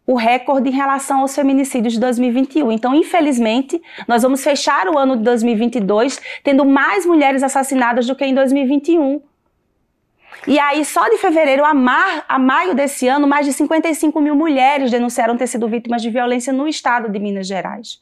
o 0.06 0.14
recorde 0.14 0.68
em 0.68 0.72
relação 0.72 1.20
aos 1.20 1.34
feminicídios 1.34 1.94
de 1.94 2.00
2021. 2.00 2.72
Então, 2.72 2.94
infelizmente, 2.94 3.80
nós 4.06 4.22
vamos 4.22 4.42
fechar 4.42 4.88
o 4.88 4.98
ano 4.98 5.16
de 5.16 5.22
2022 5.22 6.20
tendo 6.42 6.64
mais 6.64 7.06
mulheres 7.06 7.42
assassinadas 7.42 8.06
do 8.06 8.14
que 8.14 8.24
em 8.24 8.34
2021. 8.34 9.22
E 10.46 10.58
aí, 10.58 10.84
só 10.84 11.08
de 11.08 11.18
fevereiro 11.18 11.64
a, 11.64 11.72
mar, 11.72 12.24
a 12.28 12.38
maio 12.38 12.74
desse 12.74 13.06
ano, 13.06 13.26
mais 13.28 13.46
de 13.46 13.52
55 13.52 14.20
mil 14.20 14.34
mulheres 14.34 14.90
denunciaram 14.90 15.36
ter 15.36 15.46
sido 15.46 15.68
vítimas 15.68 16.02
de 16.02 16.10
violência 16.10 16.52
no 16.52 16.66
estado 16.66 17.08
de 17.08 17.18
Minas 17.18 17.46
Gerais. 17.46 18.00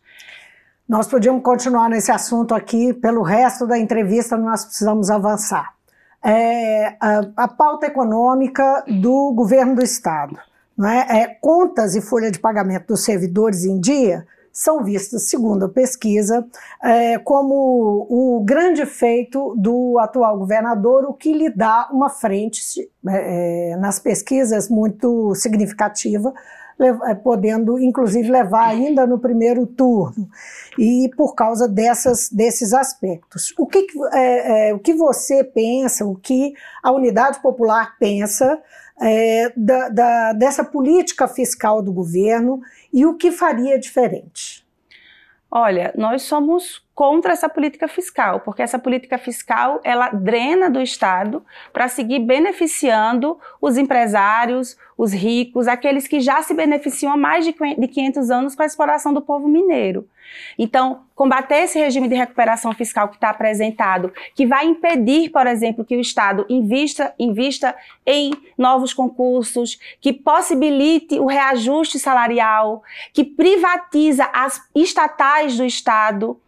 Nós 0.89 1.07
podíamos 1.07 1.43
continuar 1.43 1.89
nesse 1.89 2.11
assunto 2.11 2.55
aqui, 2.55 2.95
pelo 2.95 3.23
resto 3.23 3.67
da 3.67 3.79
entrevista 3.79 4.37
nós 4.37 4.65
precisamos 4.65 5.11
avançar. 5.11 5.75
É, 6.23 6.97
a, 7.01 7.21
a 7.37 7.49
pauta 7.49 7.87
econômica 7.87 8.85
do 8.89 9.33
governo 9.33 9.77
do 9.77 9.83
estado. 9.83 10.37
Não 10.77 10.89
é? 10.89 11.07
É, 11.11 11.27
contas 11.41 11.95
e 11.95 12.01
folha 12.01 12.31
de 12.31 12.39
pagamento 12.39 12.89
dos 12.89 13.05
servidores 13.05 13.65
em 13.65 13.79
dia 13.79 14.27
são 14.53 14.83
vistas, 14.83 15.29
segundo 15.29 15.65
a 15.65 15.69
pesquisa, 15.69 16.47
é, 16.83 17.19
como 17.19 18.07
o 18.09 18.43
grande 18.45 18.85
feito 18.87 19.55
do 19.57 19.99
atual 19.99 20.39
governador, 20.39 21.05
o 21.05 21.15
que 21.15 21.33
lhe 21.33 21.51
dá 21.51 21.89
uma 21.93 22.09
frente, 22.09 22.61
é, 23.09 23.73
é 23.73 23.77
nas 23.77 23.99
pesquisas, 23.99 24.69
muito 24.69 25.35
significativa, 25.35 26.33
é, 26.81 27.15
podendo 27.15 27.79
inclusive 27.79 28.31
levar 28.31 28.69
ainda 28.69 29.07
no 29.07 29.19
primeiro 29.19 29.67
turno, 29.67 30.29
e 30.79 31.11
por 31.15 31.35
causa 31.35 31.69
dessas, 31.69 32.31
desses 32.31 32.73
aspectos. 32.73 33.53
O 33.59 33.67
que, 33.67 33.87
é, 34.15 34.71
é, 34.71 34.75
o 34.75 34.79
que 34.79 34.95
você 34.95 35.45
pensa, 35.45 36.07
o 36.07 36.17
que 36.17 36.55
a 36.83 36.91
Unidade 36.91 37.41
Popular 37.43 37.97
pensa 37.99 38.59
é, 39.01 39.53
da, 39.57 39.89
da, 39.89 40.33
dessa 40.33 40.65
política 40.65 41.27
fiscal 41.27 41.83
do 41.83 41.93
governo 41.93 42.61
e 42.93 43.07
o 43.07 43.17
que 43.17 43.31
faria 43.33 43.79
diferente? 43.79 44.67
Olha, 45.51 45.93
nós 45.97 46.23
somos 46.23 46.85
contra 47.01 47.33
essa 47.33 47.49
política 47.49 47.89
fiscal, 47.89 48.41
porque 48.41 48.61
essa 48.61 48.79
política 48.79 49.17
fiscal 49.17 49.81
ela 49.83 50.11
drena 50.11 50.69
do 50.69 50.83
Estado 50.83 51.43
para 51.73 51.89
seguir 51.89 52.19
beneficiando 52.19 53.39
os 53.59 53.79
empresários, 53.79 54.77
os 54.99 55.11
ricos, 55.11 55.67
aqueles 55.67 56.07
que 56.07 56.21
já 56.21 56.43
se 56.43 56.53
beneficiam 56.53 57.11
há 57.11 57.17
mais 57.17 57.47
de 57.47 57.55
500 57.55 58.31
anos 58.31 58.55
com 58.55 58.63
a 58.63 58.67
exploração 58.67 59.15
do 59.15 59.23
povo 59.23 59.49
mineiro. 59.49 60.07
Então, 60.59 61.05
combater 61.15 61.63
esse 61.63 61.79
regime 61.79 62.07
de 62.07 62.15
recuperação 62.15 62.71
fiscal 62.75 63.09
que 63.09 63.15
está 63.15 63.31
apresentado, 63.31 64.13
que 64.35 64.47
vai 64.47 64.67
impedir, 64.67 65.31
por 65.31 65.47
exemplo, 65.47 65.87
que 65.87 65.97
o 65.97 66.01
Estado 66.01 66.45
invista, 66.51 67.15
invista 67.19 67.75
em 68.05 68.31
novos 68.59 68.93
concursos, 68.93 69.81
que 70.03 70.13
possibilite 70.13 71.19
o 71.19 71.25
reajuste 71.25 71.99
salarial, 71.99 72.83
que 73.15 73.25
privatiza 73.25 74.29
as 74.35 74.61
estatais 74.75 75.57
do 75.57 75.65
Estado, 75.65 76.39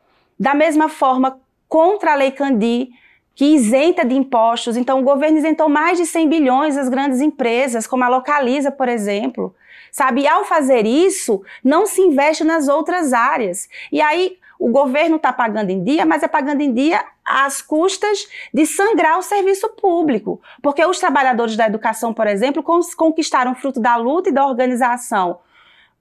da 0.42 0.56
mesma 0.56 0.88
forma, 0.88 1.40
contra 1.68 2.10
a 2.10 2.14
Lei 2.16 2.32
Candi, 2.32 2.90
que 3.32 3.44
isenta 3.44 4.04
de 4.04 4.16
impostos. 4.16 4.76
Então, 4.76 4.98
o 4.98 5.04
governo 5.04 5.38
isentou 5.38 5.68
mais 5.68 5.96
de 5.98 6.04
100 6.04 6.28
bilhões 6.28 6.74
das 6.74 6.88
grandes 6.88 7.20
empresas, 7.20 7.86
como 7.86 8.02
a 8.02 8.08
Localiza, 8.08 8.72
por 8.72 8.88
exemplo. 8.88 9.54
Sabe? 9.92 10.22
E 10.22 10.26
ao 10.26 10.44
fazer 10.44 10.84
isso, 10.84 11.44
não 11.62 11.86
se 11.86 12.00
investe 12.00 12.42
nas 12.42 12.66
outras 12.66 13.12
áreas. 13.12 13.68
E 13.92 14.00
aí, 14.00 14.36
o 14.58 14.68
governo 14.68 15.14
está 15.14 15.32
pagando 15.32 15.70
em 15.70 15.84
dia, 15.84 16.04
mas 16.04 16.24
é 16.24 16.28
pagando 16.28 16.60
em 16.60 16.74
dia 16.74 17.04
às 17.24 17.62
custas 17.62 18.26
de 18.52 18.66
sangrar 18.66 19.20
o 19.20 19.22
serviço 19.22 19.68
público. 19.68 20.40
Porque 20.60 20.84
os 20.84 20.98
trabalhadores 20.98 21.56
da 21.56 21.68
educação, 21.68 22.12
por 22.12 22.26
exemplo, 22.26 22.64
conquistaram 22.96 23.54
fruto 23.54 23.78
da 23.78 23.94
luta 23.94 24.28
e 24.28 24.32
da 24.32 24.44
organização 24.44 25.38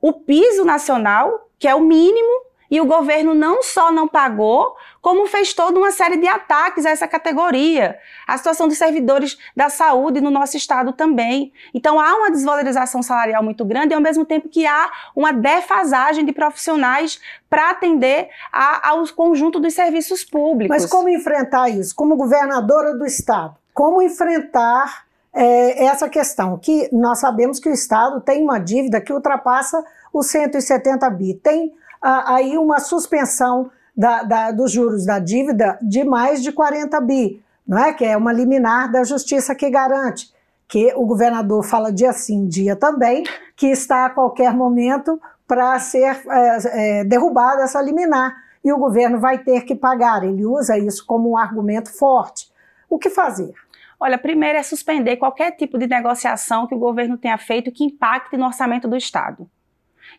o 0.01 0.11
piso 0.11 0.65
nacional, 0.65 1.47
que 1.59 1.67
é 1.67 1.75
o 1.75 1.81
mínimo 1.81 2.50
e 2.71 2.79
o 2.79 2.85
governo 2.85 3.35
não 3.35 3.61
só 3.61 3.91
não 3.91 4.07
pagou, 4.07 4.73
como 5.01 5.27
fez 5.27 5.53
toda 5.53 5.77
uma 5.77 5.91
série 5.91 6.15
de 6.15 6.25
ataques 6.25 6.85
a 6.85 6.91
essa 6.91 7.05
categoria. 7.05 7.99
A 8.25 8.37
situação 8.37 8.65
dos 8.65 8.77
servidores 8.77 9.37
da 9.53 9.69
saúde 9.69 10.21
no 10.21 10.31
nosso 10.31 10.55
estado 10.55 10.93
também. 10.93 11.51
Então 11.73 11.99
há 11.99 12.15
uma 12.15 12.31
desvalorização 12.31 13.03
salarial 13.03 13.43
muito 13.43 13.65
grande, 13.65 13.93
e 13.93 13.95
ao 13.95 14.01
mesmo 14.01 14.23
tempo 14.23 14.47
que 14.47 14.65
há 14.65 14.89
uma 15.13 15.33
defasagem 15.33 16.23
de 16.23 16.31
profissionais 16.31 17.19
para 17.49 17.71
atender 17.71 18.29
a, 18.53 18.89
ao 18.89 19.05
conjunto 19.09 19.59
dos 19.59 19.73
serviços 19.73 20.23
públicos. 20.23 20.73
Mas 20.73 20.89
como 20.89 21.09
enfrentar 21.09 21.67
isso? 21.67 21.93
Como 21.93 22.15
governadora 22.15 22.95
do 22.95 23.05
estado, 23.05 23.57
como 23.73 24.01
enfrentar 24.01 25.05
é, 25.33 25.85
essa 25.85 26.07
questão? 26.07 26.57
Que 26.57 26.87
nós 26.93 27.19
sabemos 27.19 27.59
que 27.59 27.67
o 27.67 27.73
estado 27.73 28.21
tem 28.21 28.41
uma 28.41 28.59
dívida 28.59 29.01
que 29.01 29.11
ultrapassa 29.11 29.83
os 30.13 30.27
170 30.27 31.09
bi. 31.09 31.33
Tem 31.33 31.73
aí 32.01 32.57
uma 32.57 32.79
suspensão 32.79 33.69
da, 33.95 34.23
da, 34.23 34.51
dos 34.51 34.71
juros 34.71 35.05
da 35.05 35.19
dívida 35.19 35.77
de 35.81 36.03
mais 36.03 36.41
de 36.41 36.51
40 36.51 36.99
bi, 37.01 37.41
não 37.67 37.77
é? 37.77 37.93
que 37.93 38.05
é 38.05 38.17
uma 38.17 38.33
liminar 38.33 38.91
da 38.91 39.03
justiça 39.03 39.53
que 39.53 39.69
garante 39.69 40.31
que 40.71 40.93
o 40.95 41.05
governador 41.05 41.65
fala 41.65 41.91
dia 41.91 42.13
sim, 42.13 42.47
dia 42.47 42.77
também, 42.77 43.25
que 43.57 43.67
está 43.67 44.05
a 44.05 44.09
qualquer 44.09 44.53
momento 44.53 45.21
para 45.45 45.77
ser 45.79 46.17
é, 46.29 47.01
é, 47.01 47.03
derrubada 47.03 47.63
essa 47.63 47.81
liminar 47.81 48.33
e 48.63 48.71
o 48.71 48.77
governo 48.77 49.19
vai 49.19 49.37
ter 49.39 49.65
que 49.65 49.75
pagar. 49.75 50.23
Ele 50.23 50.45
usa 50.45 50.77
isso 50.77 51.05
como 51.05 51.31
um 51.31 51.37
argumento 51.37 51.91
forte. 51.91 52.49
O 52.89 52.97
que 52.97 53.09
fazer? 53.09 53.53
Olha, 53.99 54.17
primeiro 54.17 54.57
é 54.57 54.63
suspender 54.63 55.17
qualquer 55.17 55.51
tipo 55.57 55.77
de 55.77 55.87
negociação 55.87 56.65
que 56.65 56.73
o 56.73 56.79
governo 56.79 57.17
tenha 57.17 57.37
feito 57.37 57.69
que 57.69 57.83
impacte 57.83 58.37
no 58.37 58.45
orçamento 58.45 58.87
do 58.87 58.95
Estado. 58.95 59.49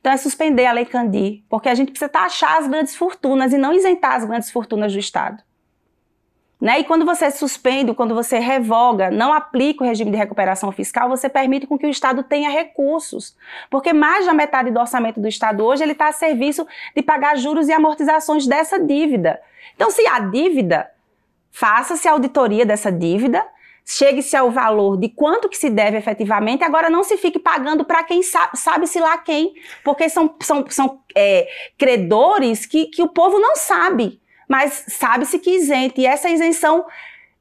Então 0.01 0.13
é 0.13 0.17
suspender 0.17 0.67
a 0.67 0.73
Lei 0.73 0.85
Candir, 0.85 1.43
porque 1.49 1.69
a 1.69 1.75
gente 1.75 1.91
precisa 1.91 2.09
taxar 2.09 2.59
as 2.59 2.67
grandes 2.67 2.95
fortunas 2.95 3.53
e 3.53 3.59
não 3.59 3.73
isentar 3.73 4.15
as 4.15 4.25
grandes 4.25 4.51
fortunas 4.51 4.93
do 4.93 4.99
Estado. 4.99 5.43
Né? 6.63 6.79
E 6.79 6.85
quando 6.85 7.05
você 7.05 7.29
suspende, 7.29 7.93
quando 7.93 8.15
você 8.15 8.39
revoga, 8.39 9.11
não 9.11 9.33
aplica 9.33 9.83
o 9.83 9.87
regime 9.87 10.13
de 10.13 10.17
recuperação 10.17 10.71
fiscal, 10.71 11.09
você 11.09 11.29
permite 11.29 11.67
com 11.67 11.77
que 11.77 11.85
o 11.85 11.91
Estado 11.91 12.23
tenha 12.23 12.51
recursos. 12.51 13.37
Porque 13.69 13.93
mais 13.93 14.27
da 14.27 14.33
metade 14.33 14.71
do 14.71 14.79
orçamento 14.79 15.21
do 15.21 15.27
Estado 15.27 15.65
hoje 15.65 15.83
ele 15.83 15.91
está 15.91 16.07
a 16.07 16.13
serviço 16.13 16.65
de 16.95 17.03
pagar 17.03 17.37
juros 17.37 17.67
e 17.67 17.73
amortizações 17.73 18.47
dessa 18.47 18.79
dívida. 18.79 19.41
Então, 19.75 19.91
se 19.91 20.07
há 20.07 20.21
dívida, 20.21 20.89
faça-se 21.51 22.07
auditoria 22.07 22.65
dessa 22.65 22.93
dívida, 22.93 23.45
chegue-se 23.85 24.37
ao 24.37 24.51
valor 24.51 24.97
de 24.97 25.09
quanto 25.09 25.49
que 25.49 25.57
se 25.57 25.69
deve 25.69 25.97
efetivamente, 25.97 26.65
agora 26.65 26.89
não 26.89 27.03
se 27.03 27.17
fique 27.17 27.39
pagando 27.39 27.85
para 27.85 28.05
quem 28.05 28.23
sabe, 28.23 28.57
sabe-se 28.57 29.01
lá 29.01 29.19
quem, 29.19 29.55
porque 29.85 30.09
são, 30.09 30.35
são, 30.41 30.65
são 30.69 31.01
é, 31.15 31.49
credores 31.77 32.67
que, 32.67 32.87
que 32.87 33.03
o 33.03 33.09
povo 33.09 33.39
não 33.39 33.57
sabe 33.57 34.21
mas 34.53 34.85
sabe-se 34.87 35.39
que 35.39 35.51
isente. 35.57 36.03
E 36.03 36.07
essa 36.07 36.29
isenção 36.29 36.85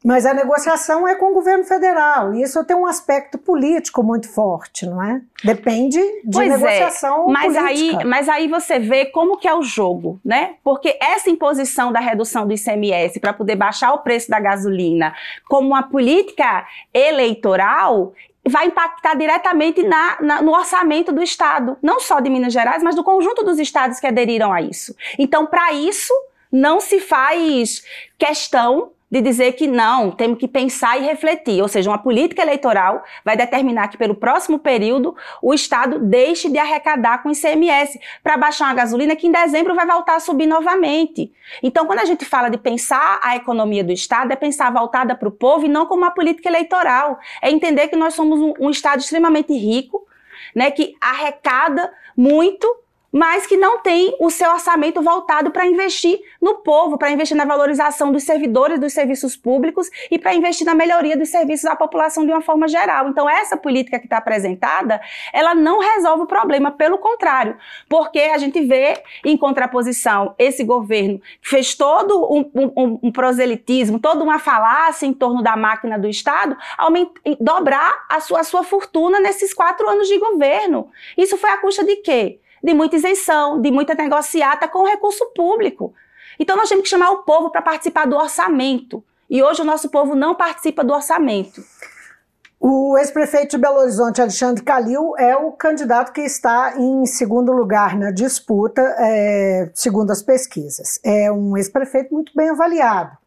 mas 0.03 0.25
a 0.25 0.33
negociação 0.33 1.07
é 1.07 1.15
com 1.15 1.31
o 1.31 1.33
governo 1.33 1.63
federal. 1.63 2.33
E 2.33 2.41
isso 2.41 2.63
tem 2.63 2.75
um 2.75 2.87
aspecto 2.87 3.37
político 3.37 4.01
muito 4.01 4.27
forte, 4.27 4.85
não 4.85 5.01
é? 5.01 5.21
Depende 5.43 5.99
de 5.99 6.31
pois 6.33 6.47
é, 6.47 6.57
negociação 6.57 7.29
é, 7.29 7.31
mas 7.31 7.55
política. 7.55 7.97
Aí, 7.99 8.05
mas 8.05 8.29
aí 8.29 8.47
você 8.47 8.79
vê 8.79 9.05
como 9.05 9.37
que 9.37 9.47
é 9.47 9.53
o 9.53 9.61
jogo, 9.61 10.19
né? 10.25 10.55
Porque 10.63 10.97
essa 10.99 11.29
imposição 11.29 11.91
da 11.91 11.99
redução 11.99 12.47
do 12.47 12.53
ICMS 12.53 13.19
para 13.19 13.31
poder 13.31 13.55
baixar 13.55 13.93
o 13.93 13.99
preço 13.99 14.29
da 14.29 14.39
gasolina 14.39 15.13
como 15.47 15.67
uma 15.67 15.83
política 15.83 16.65
eleitoral, 16.93 18.13
vai 18.47 18.67
impactar 18.67 19.15
diretamente 19.15 19.83
na, 19.83 20.17
na, 20.19 20.41
no 20.41 20.51
orçamento 20.51 21.11
do 21.11 21.21
Estado, 21.21 21.77
não 21.81 21.99
só 21.99 22.19
de 22.19 22.29
Minas 22.29 22.51
Gerais, 22.51 22.81
mas 22.81 22.95
do 22.95 23.03
conjunto 23.03 23.43
dos 23.43 23.59
estados 23.59 23.99
que 23.99 24.07
aderiram 24.07 24.51
a 24.51 24.61
isso. 24.61 24.95
Então, 25.19 25.45
para 25.45 25.71
isso, 25.73 26.13
não 26.51 26.79
se 26.79 26.99
faz 26.99 27.83
questão 28.17 28.91
de 29.11 29.21
dizer 29.21 29.51
que 29.53 29.67
não, 29.67 30.09
temos 30.09 30.37
que 30.37 30.47
pensar 30.47 30.97
e 30.97 31.05
refletir. 31.05 31.61
Ou 31.61 31.67
seja, 31.67 31.89
uma 31.89 31.97
política 31.97 32.41
eleitoral 32.41 33.03
vai 33.25 33.35
determinar 33.35 33.89
que, 33.89 33.97
pelo 33.97 34.15
próximo 34.15 34.57
período, 34.57 35.13
o 35.41 35.53
Estado 35.53 35.99
deixe 35.99 36.49
de 36.49 36.57
arrecadar 36.57 37.21
com 37.21 37.29
ICMS 37.29 37.99
para 38.23 38.37
baixar 38.37 38.65
uma 38.65 38.73
gasolina 38.73 39.13
que 39.15 39.27
em 39.27 39.31
dezembro 39.31 39.75
vai 39.75 39.85
voltar 39.85 40.15
a 40.15 40.19
subir 40.21 40.47
novamente. 40.47 41.29
Então, 41.61 41.85
quando 41.85 41.99
a 41.99 42.05
gente 42.05 42.23
fala 42.23 42.47
de 42.47 42.57
pensar 42.57 43.19
a 43.21 43.35
economia 43.35 43.83
do 43.83 43.91
Estado, 43.91 44.31
é 44.31 44.35
pensar 44.37 44.71
voltada 44.71 45.13
para 45.13 45.27
o 45.27 45.31
povo 45.31 45.65
e 45.65 45.69
não 45.69 45.85
como 45.85 46.03
uma 46.03 46.11
política 46.11 46.47
eleitoral. 46.47 47.19
É 47.41 47.51
entender 47.51 47.89
que 47.89 47.97
nós 47.97 48.13
somos 48.13 48.39
um, 48.39 48.53
um 48.61 48.69
Estado 48.69 48.99
extremamente 48.99 49.53
rico, 49.53 50.07
né, 50.55 50.71
que 50.71 50.95
arrecada 51.01 51.91
muito 52.15 52.80
mas 53.11 53.45
que 53.45 53.57
não 53.57 53.79
tem 53.79 54.15
o 54.19 54.29
seu 54.29 54.51
orçamento 54.51 55.01
voltado 55.01 55.51
para 55.51 55.65
investir 55.65 56.19
no 56.41 56.59
povo, 56.59 56.97
para 56.97 57.11
investir 57.11 57.35
na 57.35 57.45
valorização 57.45 58.11
dos 58.11 58.23
servidores 58.23 58.79
dos 58.79 58.93
serviços 58.93 59.35
públicos 59.35 59.89
e 60.09 60.17
para 60.17 60.33
investir 60.33 60.65
na 60.65 60.73
melhoria 60.73 61.17
dos 61.17 61.29
serviços 61.29 61.65
à 61.65 61.75
população 61.75 62.25
de 62.25 62.31
uma 62.31 62.41
forma 62.41 62.67
geral. 62.67 63.09
Então, 63.09 63.29
essa 63.29 63.57
política 63.57 63.99
que 63.99 64.05
está 64.05 64.17
apresentada, 64.17 65.01
ela 65.33 65.53
não 65.53 65.79
resolve 65.79 66.23
o 66.23 66.27
problema, 66.27 66.71
pelo 66.71 66.97
contrário, 66.97 67.57
porque 67.89 68.19
a 68.19 68.37
gente 68.37 68.61
vê 68.61 69.01
em 69.25 69.35
contraposição 69.35 70.33
esse 70.37 70.63
governo 70.63 71.19
que 71.41 71.49
fez 71.49 71.75
todo 71.75 72.25
um, 72.31 72.49
um, 72.55 72.99
um 73.03 73.11
proselitismo, 73.11 73.99
toda 73.99 74.23
uma 74.23 74.39
falácia 74.39 75.05
em 75.05 75.13
torno 75.13 75.41
da 75.41 75.57
máquina 75.57 75.99
do 75.99 76.07
Estado, 76.07 76.55
aumentar, 76.77 77.11
dobrar 77.39 78.05
a 78.07 78.19
sua, 78.19 78.39
a 78.39 78.43
sua 78.43 78.63
fortuna 78.63 79.19
nesses 79.19 79.53
quatro 79.53 79.87
anos 79.89 80.07
de 80.07 80.17
governo. 80.17 80.89
Isso 81.17 81.37
foi 81.37 81.49
a 81.49 81.57
custa 81.57 81.83
de 81.83 81.97
quê? 81.97 82.39
De 82.63 82.73
muita 82.73 82.95
isenção, 82.95 83.61
de 83.61 83.71
muita 83.71 83.93
negociata 83.95 84.67
com 84.67 84.85
recurso 84.85 85.25
público. 85.35 85.93
Então 86.39 86.55
nós 86.55 86.69
temos 86.69 86.83
que 86.83 86.89
chamar 86.89 87.11
o 87.11 87.23
povo 87.23 87.49
para 87.49 87.61
participar 87.61 88.05
do 88.05 88.15
orçamento. 88.15 89.03
E 89.29 89.41
hoje 89.41 89.61
o 89.61 89.65
nosso 89.65 89.89
povo 89.89 90.15
não 90.15 90.35
participa 90.35 90.83
do 90.83 90.93
orçamento. 90.93 91.61
O 92.59 92.95
ex-prefeito 92.95 93.55
de 93.55 93.57
Belo 93.57 93.79
Horizonte, 93.79 94.21
Alexandre 94.21 94.63
Calil, 94.63 95.13
é 95.17 95.35
o 95.35 95.51
candidato 95.51 96.13
que 96.13 96.21
está 96.21 96.75
em 96.77 97.07
segundo 97.07 97.51
lugar 97.51 97.97
na 97.97 98.11
disputa, 98.11 98.81
é, 98.99 99.71
segundo 99.73 100.11
as 100.11 100.21
pesquisas. 100.21 100.99
É 101.03 101.31
um 101.31 101.57
ex-prefeito 101.57 102.13
muito 102.13 102.31
bem 102.35 102.49
avaliado. 102.49 103.17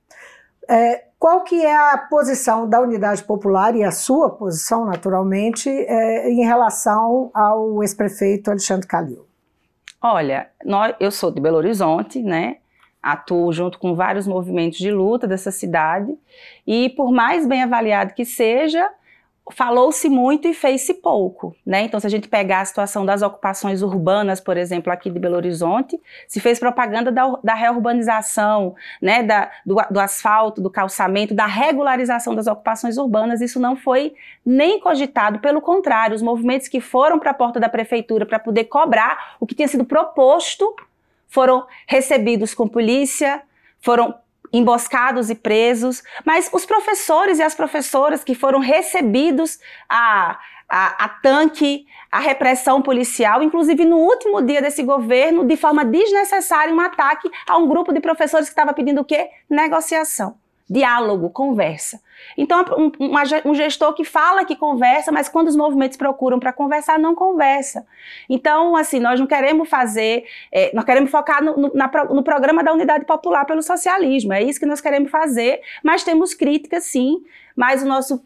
É, 0.68 1.06
qual 1.24 1.42
que 1.42 1.64
é 1.64 1.74
a 1.74 1.96
posição 1.96 2.68
da 2.68 2.82
Unidade 2.82 3.24
Popular 3.24 3.74
e 3.74 3.82
a 3.82 3.90
sua 3.90 4.28
posição, 4.28 4.84
naturalmente, 4.84 5.70
é, 5.70 6.28
em 6.30 6.44
relação 6.44 7.30
ao 7.32 7.82
ex-prefeito 7.82 8.50
Alexandre 8.50 8.86
Calil? 8.86 9.26
Olha, 10.02 10.50
nós, 10.62 10.94
eu 11.00 11.10
sou 11.10 11.30
de 11.30 11.40
Belo 11.40 11.56
Horizonte, 11.56 12.22
né? 12.22 12.58
Atuo 13.02 13.50
junto 13.54 13.78
com 13.78 13.94
vários 13.94 14.26
movimentos 14.26 14.76
de 14.76 14.90
luta 14.90 15.26
dessa 15.26 15.50
cidade 15.50 16.14
e, 16.66 16.90
por 16.90 17.10
mais 17.10 17.46
bem 17.46 17.62
avaliado 17.62 18.12
que 18.12 18.26
seja, 18.26 18.86
falou-se 19.52 20.08
muito 20.08 20.48
e 20.48 20.54
fez-se 20.54 20.94
pouco, 20.94 21.54
né? 21.66 21.82
Então, 21.82 22.00
se 22.00 22.06
a 22.06 22.10
gente 22.10 22.28
pegar 22.28 22.60
a 22.60 22.64
situação 22.64 23.04
das 23.04 23.20
ocupações 23.20 23.82
urbanas, 23.82 24.40
por 24.40 24.56
exemplo, 24.56 24.90
aqui 24.90 25.10
de 25.10 25.18
Belo 25.18 25.36
Horizonte, 25.36 26.00
se 26.26 26.40
fez 26.40 26.58
propaganda 26.58 27.12
da, 27.12 27.38
da 27.44 27.54
reurbanização, 27.54 28.74
né? 29.02 29.22
Da, 29.22 29.50
do, 29.64 29.76
do, 29.90 30.00
asfalto, 30.00 30.62
do 30.62 30.70
calçamento, 30.70 31.34
da 31.34 31.46
regularização 31.46 32.34
das 32.34 32.46
ocupações 32.46 32.96
urbanas, 32.96 33.42
isso 33.42 33.60
não 33.60 33.76
foi 33.76 34.14
nem 34.44 34.80
cogitado, 34.80 35.38
pelo 35.38 35.60
contrário, 35.60 36.16
os 36.16 36.22
movimentos 36.22 36.66
que 36.66 36.80
foram 36.80 37.18
para 37.18 37.32
a 37.32 37.34
porta 37.34 37.60
da 37.60 37.68
prefeitura 37.68 38.24
para 38.24 38.38
poder 38.38 38.64
cobrar 38.64 39.36
o 39.38 39.46
que 39.46 39.54
tinha 39.54 39.68
sido 39.68 39.84
proposto 39.84 40.74
foram 41.28 41.66
recebidos 41.86 42.54
com 42.54 42.66
polícia, 42.66 43.42
foram 43.80 44.14
emboscados 44.54 45.30
e 45.30 45.34
presos, 45.34 46.02
mas 46.24 46.48
os 46.52 46.64
professores 46.64 47.40
e 47.40 47.42
as 47.42 47.54
professoras 47.54 48.22
que 48.22 48.36
foram 48.36 48.60
recebidos 48.60 49.58
a, 49.88 50.38
a, 50.68 51.04
a, 51.04 51.08
tanque, 51.08 51.86
a 52.10 52.20
repressão 52.20 52.80
policial, 52.80 53.42
inclusive 53.42 53.84
no 53.84 53.96
último 53.96 54.40
dia 54.40 54.62
desse 54.62 54.84
governo, 54.84 55.44
de 55.44 55.56
forma 55.56 55.84
desnecessária, 55.84 56.72
um 56.72 56.80
ataque 56.80 57.28
a 57.48 57.58
um 57.58 57.66
grupo 57.66 57.92
de 57.92 58.00
professores 58.00 58.46
que 58.46 58.52
estava 58.52 58.72
pedindo 58.72 59.00
o 59.00 59.04
quê? 59.04 59.28
Negociação 59.50 60.43
diálogo, 60.68 61.28
conversa. 61.28 62.00
Então, 62.38 62.64
um, 62.78 63.50
um, 63.50 63.54
gestor 63.54 63.92
que 63.92 64.04
fala 64.04 64.44
que 64.44 64.56
conversa, 64.56 65.12
mas 65.12 65.28
quando 65.28 65.48
os 65.48 65.56
movimentos 65.56 65.96
procuram 65.96 66.40
para 66.40 66.52
conversar, 66.52 66.98
não 66.98 67.14
conversa. 67.14 67.86
Então, 68.28 68.74
assim, 68.74 68.98
nós 68.98 69.20
não 69.20 69.26
queremos 69.26 69.68
fazer, 69.68 70.24
é, 70.50 70.74
nós 70.74 70.84
queremos 70.84 71.10
focar 71.10 71.44
no, 71.44 71.56
no, 71.56 71.72
na, 71.74 71.90
no, 72.04 72.22
programa 72.22 72.64
da 72.64 72.72
Unidade 72.72 73.04
Popular 73.04 73.44
pelo 73.44 73.62
Socialismo, 73.62 74.32
é 74.32 74.42
isso 74.42 74.58
que 74.58 74.66
nós 74.66 74.80
queremos 74.80 75.10
fazer, 75.10 75.60
mas 75.82 76.02
temos 76.02 76.32
críticas, 76.32 76.84
sim, 76.84 77.22
mas 77.54 77.82
o 77.82 77.86
nosso, 77.86 78.24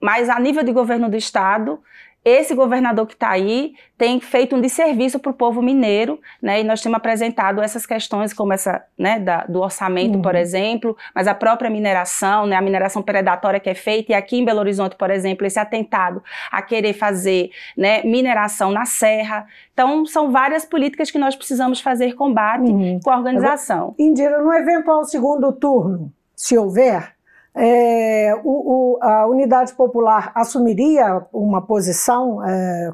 mas 0.00 0.28
a 0.28 0.40
nível 0.40 0.64
de 0.64 0.72
governo 0.72 1.08
do 1.08 1.16
Estado, 1.16 1.80
esse 2.28 2.56
governador 2.56 3.06
que 3.06 3.14
está 3.14 3.30
aí 3.30 3.74
tem 3.96 4.18
feito 4.18 4.56
um 4.56 4.60
desserviço 4.60 5.20
para 5.20 5.30
o 5.30 5.34
povo 5.34 5.62
mineiro, 5.62 6.20
né? 6.42 6.60
E 6.60 6.64
nós 6.64 6.82
temos 6.82 6.96
apresentado 6.96 7.62
essas 7.62 7.86
questões, 7.86 8.32
como 8.32 8.52
essa, 8.52 8.82
né, 8.98 9.20
da, 9.20 9.44
do 9.44 9.60
orçamento, 9.60 10.16
uhum. 10.16 10.22
por 10.22 10.34
exemplo, 10.34 10.96
mas 11.14 11.28
a 11.28 11.34
própria 11.34 11.70
mineração, 11.70 12.44
né, 12.44 12.56
a 12.56 12.60
mineração 12.60 13.00
predatória 13.00 13.60
que 13.60 13.70
é 13.70 13.74
feita, 13.74 14.10
e 14.10 14.14
aqui 14.14 14.38
em 14.38 14.44
Belo 14.44 14.58
Horizonte, 14.58 14.96
por 14.96 15.08
exemplo, 15.08 15.46
esse 15.46 15.60
atentado 15.60 16.20
a 16.50 16.60
querer 16.60 16.94
fazer 16.94 17.50
né, 17.76 18.02
mineração 18.02 18.72
na 18.72 18.84
serra. 18.84 19.46
Então, 19.72 20.04
são 20.04 20.32
várias 20.32 20.64
políticas 20.64 21.12
que 21.12 21.18
nós 21.18 21.36
precisamos 21.36 21.80
fazer 21.80 22.14
combate 22.14 22.68
uhum. 22.68 22.98
com 23.04 23.10
a 23.10 23.16
organização. 23.16 23.94
Indira, 23.96 24.42
no 24.42 24.52
eventual 24.52 25.04
segundo 25.04 25.52
turno, 25.52 26.12
se 26.34 26.58
houver, 26.58 27.15
é, 27.56 28.34
o, 28.44 28.96
o, 28.96 28.98
a 29.02 29.26
Unidade 29.26 29.74
Popular 29.74 30.30
assumiria 30.34 31.26
uma 31.32 31.62
posição 31.62 32.44
é, 32.44 32.92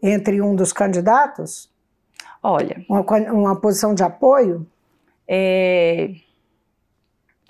entre 0.00 0.40
um 0.40 0.54
dos 0.54 0.72
candidatos? 0.72 1.68
Olha. 2.40 2.84
Uma, 2.88 3.00
uma 3.32 3.60
posição 3.60 3.94
de 3.94 4.04
apoio? 4.04 4.64
É, 5.26 6.10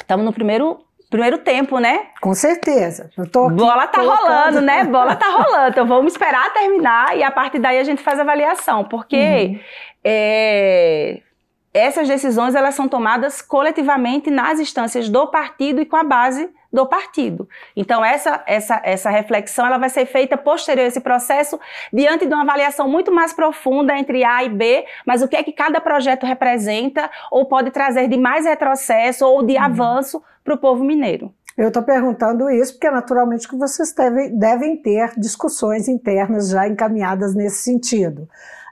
estamos 0.01 0.25
no 0.25 0.33
primeiro 0.33 0.79
primeiro 1.11 1.39
tempo, 1.39 1.79
né? 1.79 2.09
Com 2.21 2.35
certeza. 2.35 3.11
Bola 3.17 3.87
tá 3.87 4.01
colocando... 4.01 4.21
rolando, 4.21 4.61
né? 4.61 4.85
Bola 4.89 5.17
tá 5.17 5.31
rolando. 5.31 5.71
Então 5.71 5.87
vamos 5.87 6.13
esperar 6.13 6.53
terminar 6.53 7.17
e 7.17 7.23
a 7.23 7.31
partir 7.31 7.59
daí 7.59 7.79
a 7.79 7.85
gente 7.85 8.03
faz 8.03 8.19
a 8.19 8.23
avaliação, 8.23 8.85
porque 8.85 9.17
uhum. 9.17 9.61
é, 10.05 11.23
essas 11.73 12.09
decisões 12.09 12.55
elas 12.55 12.75
são 12.75 12.89
tomadas 12.89 13.43
coletivamente 13.43 14.31
nas 14.31 14.59
instâncias 14.59 15.09
do 15.09 15.27
partido 15.27 15.81
e 15.81 15.87
com 15.87 15.97
a 15.97 16.05
base 16.05 16.51
do 16.73 16.87
partido. 16.87 17.49
Então 17.75 18.05
essa 18.05 18.43
essa 18.47 18.81
essa 18.85 19.11
reflexão 19.11 19.67
ela 19.67 19.79
vai 19.79 19.89
ser 19.89 20.07
feita 20.07 20.37
posterior 20.37 20.85
a 20.85 20.89
esse 20.89 21.01
processo 21.01 21.59
diante 21.93 22.27
de 22.27 22.35
uma 22.35 22.43
avaliação 22.43 22.89
muito 22.89 23.11
mais 23.13 23.33
profunda 23.33 23.97
entre 23.97 24.25
A 24.25 24.45
e 24.45 24.49
B, 24.49 24.85
mas 25.07 25.23
o 25.23 25.29
que 25.29 25.37
é 25.37 25.43
que 25.43 25.53
cada 25.53 25.81
projeto 25.81 26.27
representa 26.27 27.11
ou 27.31 27.47
pode 27.47 27.71
trazer 27.71 28.09
de 28.09 28.17
mais 28.17 28.45
retrocesso 28.45 29.27
ou 29.27 29.43
de 29.43 29.55
uhum. 29.55 29.63
avanço 29.63 30.23
para 30.45 30.55
o 30.55 30.59
povo 30.59 30.85
mineiro. 30.85 31.33
Eu 31.59 31.69
estou 31.69 31.83
perguntando 31.83 32.49
isso 32.49 32.75
porque, 32.75 32.89
naturalmente, 32.89 33.49
que 33.49 33.57
vocês 33.57 33.93
devem, 33.93 34.39
devem 34.39 34.77
ter 34.77 35.11
discussões 35.19 35.89
internas 35.89 36.51
já 36.51 36.69
encaminhadas 36.69 37.35
nesse 37.35 37.65
sentido. 37.65 38.29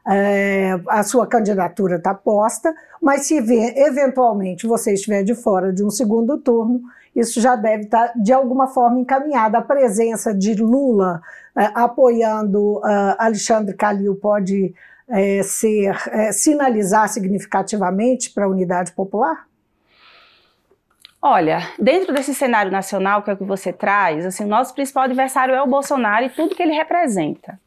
É, 0.09 0.81
a 0.89 1.03
sua 1.03 1.27
candidatura 1.27 1.97
está 1.97 2.15
posta, 2.15 2.73
mas 3.03 3.27
se 3.27 3.37
eventualmente 3.37 4.67
você 4.67 4.95
estiver 4.95 5.25
de 5.25 5.35
fora 5.35 5.73
de 5.73 5.85
um 5.85 5.91
segundo 5.91 6.39
turno, 6.39 6.81
isso 7.15 7.41
já 7.41 7.57
deve 7.57 7.85
estar 7.85 8.09
tá, 8.09 8.15
de 8.17 8.33
alguma 8.33 8.69
forma 8.69 9.01
encaminhado. 9.01 9.57
A 9.57 9.63
presença 9.63 10.33
de 10.33 10.55
Lula 10.55 11.21
é, 11.57 11.71
apoiando 11.75 12.79
uh, 12.79 13.17
Alexandre 13.19 13.75
Calil 13.75 14.15
pode 14.15 14.75
é, 15.09 15.43
ser 15.43 15.97
é, 16.09 16.31
sinalizar 16.31 17.09
significativamente 17.09 18.31
para 18.31 18.45
a 18.45 18.49
unidade 18.49 18.93
popular? 18.93 19.47
Olha, 21.21 21.59
dentro 21.79 22.15
desse 22.15 22.35
cenário 22.35 22.71
nacional 22.71 23.23
que 23.23 23.31
é 23.31 23.33
o 23.33 23.37
que 23.37 23.45
você 23.45 23.73
traz, 23.73 24.25
assim, 24.25 24.45
nosso 24.45 24.73
principal 24.75 25.05
adversário 25.05 25.55
é 25.55 25.63
o 25.63 25.67
Bolsonaro 25.67 26.27
e 26.27 26.31
tudo 26.31 26.55
que 26.55 26.63
ele 26.63 26.75
representa 26.75 27.59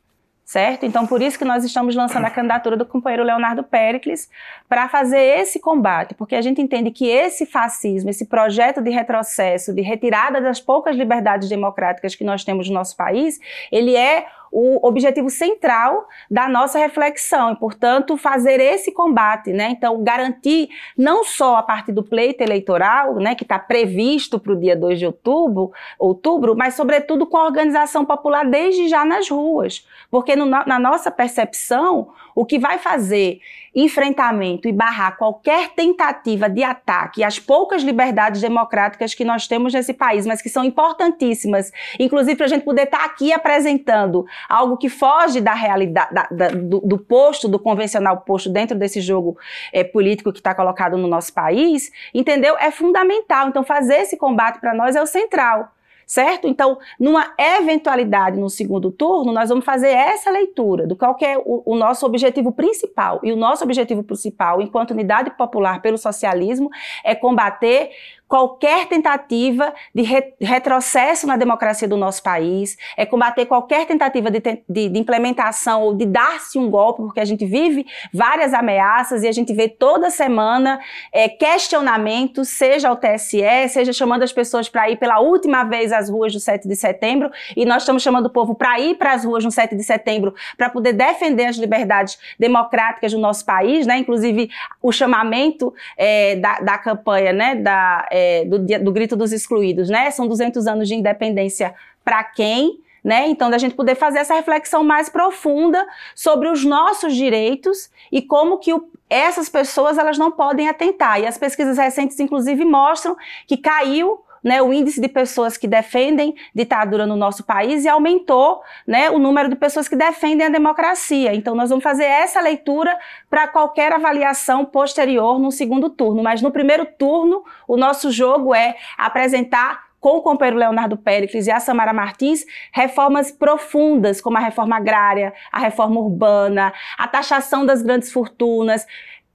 certo? 0.49 0.83
Então, 0.83 1.05
por 1.05 1.21
isso 1.21 1.37
que 1.37 1.45
nós 1.45 1.63
estamos 1.63 1.95
lançando 1.95 2.25
a 2.25 2.29
candidatura 2.31 2.75
do 2.75 2.83
companheiro 2.83 3.23
Leonardo 3.23 3.63
Pericles 3.63 4.27
para 4.67 4.89
fazer 4.89 5.19
esse 5.19 5.59
combate, 5.59 6.15
porque 6.15 6.33
a 6.33 6.41
gente 6.41 6.59
entende 6.59 6.89
que 6.89 7.07
esse 7.07 7.45
fascismo, 7.45 8.09
esse 8.09 8.25
projeto 8.25 8.81
de 8.81 8.89
retrocesso, 8.89 9.71
de 9.71 9.83
retirada 9.83 10.41
das 10.41 10.59
poucas 10.59 10.95
liberdades 10.95 11.47
democráticas 11.47 12.15
que 12.15 12.23
nós 12.23 12.43
temos 12.43 12.67
no 12.67 12.73
nosso 12.73 12.97
país, 12.97 13.39
ele 13.71 13.95
é 13.95 14.25
o 14.51 14.85
objetivo 14.87 15.29
central 15.29 16.07
da 16.29 16.47
nossa 16.47 16.79
reflexão 16.79 17.53
e, 17.53 17.55
portanto, 17.55 18.17
fazer 18.17 18.59
esse 18.59 18.91
combate, 18.91 19.51
né? 19.51 19.69
Então, 19.71 20.03
garantir 20.03 20.69
não 20.97 21.23
só 21.23 21.57
a 21.57 21.63
partir 21.63 21.91
do 21.91 22.03
pleito 22.03 22.43
eleitoral, 22.43 23.15
né, 23.15 23.35
que 23.35 23.43
está 23.43 23.59
previsto 23.59 24.39
para 24.39 24.53
o 24.53 24.59
dia 24.59 24.75
2 24.75 24.99
de 24.99 25.05
outubro, 25.05 25.71
outubro, 25.97 26.55
mas, 26.55 26.73
sobretudo, 26.73 27.25
com 27.25 27.37
a 27.37 27.45
organização 27.45 28.05
popular 28.05 28.45
desde 28.45 28.87
já 28.87 29.05
nas 29.05 29.29
ruas. 29.29 29.87
Porque, 30.09 30.35
no, 30.35 30.45
na 30.45 30.79
nossa 30.79 31.11
percepção, 31.11 32.09
o 32.39 32.45
que 32.45 32.57
vai 32.57 32.77
fazer 32.77 33.41
enfrentamento 33.75 34.65
e 34.65 34.71
barrar 34.71 35.17
qualquer 35.17 35.71
tentativa 35.71 36.49
de 36.49 36.63
ataque 36.63 37.21
às 37.21 37.37
poucas 37.37 37.83
liberdades 37.83 38.39
democráticas 38.39 39.13
que 39.13 39.25
nós 39.25 39.45
temos 39.45 39.73
nesse 39.73 39.93
país, 39.93 40.25
mas 40.25 40.41
que 40.41 40.47
são 40.47 40.63
importantíssimas, 40.63 41.69
inclusive 41.99 42.37
para 42.37 42.45
a 42.45 42.49
gente 42.49 42.63
poder 42.63 42.83
estar 42.83 42.99
tá 42.99 43.05
aqui 43.05 43.33
apresentando 43.33 44.25
algo 44.47 44.77
que 44.77 44.87
foge 44.87 45.41
da 45.41 45.53
realidade, 45.53 46.13
da, 46.13 46.29
da, 46.31 46.47
do, 46.47 46.79
do, 46.79 46.97
posto, 46.97 47.49
do 47.49 47.59
convencional 47.59 48.21
posto 48.21 48.49
dentro 48.49 48.77
desse 48.77 49.01
jogo 49.01 49.37
é, 49.73 49.83
político 49.83 50.31
que 50.31 50.39
está 50.39 50.55
colocado 50.55 50.97
no 50.97 51.09
nosso 51.09 51.33
país, 51.33 51.91
entendeu? 52.13 52.55
É 52.57 52.71
fundamental. 52.71 53.49
Então, 53.49 53.65
fazer 53.65 53.97
esse 53.97 54.15
combate 54.15 54.61
para 54.61 54.73
nós 54.73 54.95
é 54.95 55.01
o 55.01 55.05
central 55.05 55.73
certo? 56.09 56.47
Então, 56.47 56.79
numa 56.99 57.35
eventualidade 57.37 58.39
no 58.39 58.49
segundo 58.49 58.91
turno, 58.91 59.31
nós 59.31 59.49
vamos 59.49 59.63
fazer 59.63 59.89
essa 59.89 60.31
leitura 60.31 60.87
do 60.87 60.95
qual 60.95 61.15
é 61.21 61.37
o, 61.37 61.61
o, 61.63 61.75
nosso 61.75 62.03
objetivo 62.03 62.51
principal. 62.51 63.19
E 63.21 63.31
o 63.31 63.35
nosso 63.35 63.63
objetivo 63.63 64.01
principal, 64.03 64.59
enquanto 64.59 64.89
unidade 64.89 65.29
popular 65.37 65.83
pelo 65.83 65.99
socialismo, 65.99 66.71
é 67.03 67.13
combater 67.13 67.91
qualquer 68.29 68.85
tentativa 68.85 69.73
de 69.93 70.03
re 70.03 70.19
retrocesso 70.39 71.25
na 71.25 71.35
democracia 71.35 71.87
do 71.87 71.97
nosso 71.97 72.21
país, 72.21 72.77
é 72.95 73.03
combater 73.03 73.47
qualquer 73.47 73.87
tentativa 73.87 74.29
de, 74.29 74.39
de, 74.39 74.89
de 74.89 74.99
implementação 74.99 75.81
ou 75.81 75.95
de 75.95 76.05
dar-se 76.05 76.59
um 76.59 76.69
golpe, 76.69 77.01
porque 77.01 77.19
a 77.19 77.25
gente 77.25 77.43
vive 77.43 77.87
várias 78.13 78.53
ameaças 78.53 79.23
e 79.23 79.27
a 79.27 79.31
gente 79.31 79.51
vê 79.51 79.67
toda 79.67 80.11
semana 80.11 80.79
é, 81.11 81.27
questionamentos, 81.27 82.49
seja 82.49 82.89
ao 82.89 82.97
TSE, 82.97 83.67
seja 83.69 83.91
chamando 83.91 84.21
as 84.21 84.31
pessoas 84.31 84.69
para 84.69 84.87
ir 84.91 84.97
pela 84.97 85.19
última 85.19 85.63
vez 85.63 85.91
às 85.91 86.07
ruas 86.07 86.31
do 86.31 86.39
7 86.39 86.67
de 86.67 86.75
setembro, 86.75 87.31
e 87.57 87.65
nós 87.65 87.81
estamos 87.81 88.03
chamando 88.03 88.27
o 88.27 88.29
povo 88.29 88.53
para 88.53 88.79
ir 88.79 88.95
para 88.95 89.13
as 89.13 89.25
ruas 89.25 89.43
no 89.43 89.51
7 89.51 89.75
de 89.75 89.83
setembro 89.83 90.35
para 90.55 90.69
poder 90.69 90.93
defender 90.93 91.45
as 91.45 91.55
liberdades 91.55 92.19
democráticas 92.37 93.11
do 93.11 93.17
nosso 93.17 93.43
país, 93.43 93.87
né? 93.87 93.97
inclusive 93.97 94.51
o 94.83 94.91
chamamento 94.91 95.73
é, 95.97 96.35
da, 96.35 96.59
da 96.59 96.77
campanha 96.77 97.33
né? 97.33 97.55
da, 97.55 98.07
é, 98.19 98.45
do, 98.45 98.59
do 98.59 98.91
grito 98.91 99.15
dos 99.15 99.31
excluídos, 99.31 99.89
né? 99.89 100.11
São 100.11 100.27
200 100.27 100.67
anos 100.67 100.87
de 100.87 100.95
independência 100.95 101.73
para 102.03 102.23
quem? 102.23 102.81
Né? 103.01 103.29
Então, 103.29 103.49
da 103.49 103.57
gente 103.57 103.75
poder 103.75 103.95
fazer 103.95 104.19
essa 104.19 104.33
reflexão 104.33 104.83
mais 104.83 105.07
profunda 105.07 105.87
sobre 106.13 106.49
os 106.49 106.65
nossos 106.65 107.15
direitos 107.15 107.89
e 108.11 108.21
como 108.21 108.57
que 108.57 108.73
o, 108.73 108.89
essas 109.09 109.47
pessoas 109.47 109.97
elas 109.97 110.17
não 110.17 110.29
podem 110.31 110.67
atentar. 110.67 111.17
E 111.21 111.25
as 111.25 111.37
pesquisas 111.37 111.77
recentes, 111.77 112.19
inclusive, 112.19 112.65
mostram 112.65 113.15
que 113.47 113.55
caiu 113.55 114.21
né, 114.43 114.61
o 114.61 114.73
índice 114.73 115.01
de 115.01 115.07
pessoas 115.07 115.57
que 115.57 115.67
defendem 115.67 116.35
ditadura 116.53 117.05
no 117.05 117.15
nosso 117.15 117.43
país 117.43 117.85
e 117.85 117.89
aumentou 117.89 118.61
né, 118.85 119.09
o 119.09 119.19
número 119.19 119.49
de 119.49 119.55
pessoas 119.55 119.87
que 119.87 119.95
defendem 119.95 120.47
a 120.47 120.49
democracia. 120.49 121.33
Então, 121.33 121.55
nós 121.55 121.69
vamos 121.69 121.83
fazer 121.83 122.05
essa 122.05 122.39
leitura 122.41 122.97
para 123.29 123.47
qualquer 123.47 123.91
avaliação 123.91 124.65
posterior 124.65 125.39
no 125.39 125.51
segundo 125.51 125.89
turno. 125.89 126.23
Mas 126.23 126.41
no 126.41 126.51
primeiro 126.51 126.85
turno, 126.85 127.43
o 127.67 127.77
nosso 127.77 128.11
jogo 128.11 128.53
é 128.53 128.75
apresentar 128.97 129.89
com 129.99 130.17
o 130.17 130.21
companheiro 130.21 130.57
Leonardo 130.57 130.97
Péricles 130.97 131.47
e 131.47 131.51
a 131.51 131.59
Samara 131.59 131.93
Martins, 131.93 132.45
reformas 132.71 133.31
profundas, 133.31 134.21
como 134.21 134.37
a 134.37 134.39
reforma 134.39 134.77
agrária, 134.77 135.33
a 135.51 135.59
reforma 135.59 135.99
urbana, 135.99 136.73
a 136.97 137.07
taxação 137.07 137.65
das 137.65 137.81
grandes 137.81 138.11
fortunas, 138.11 138.87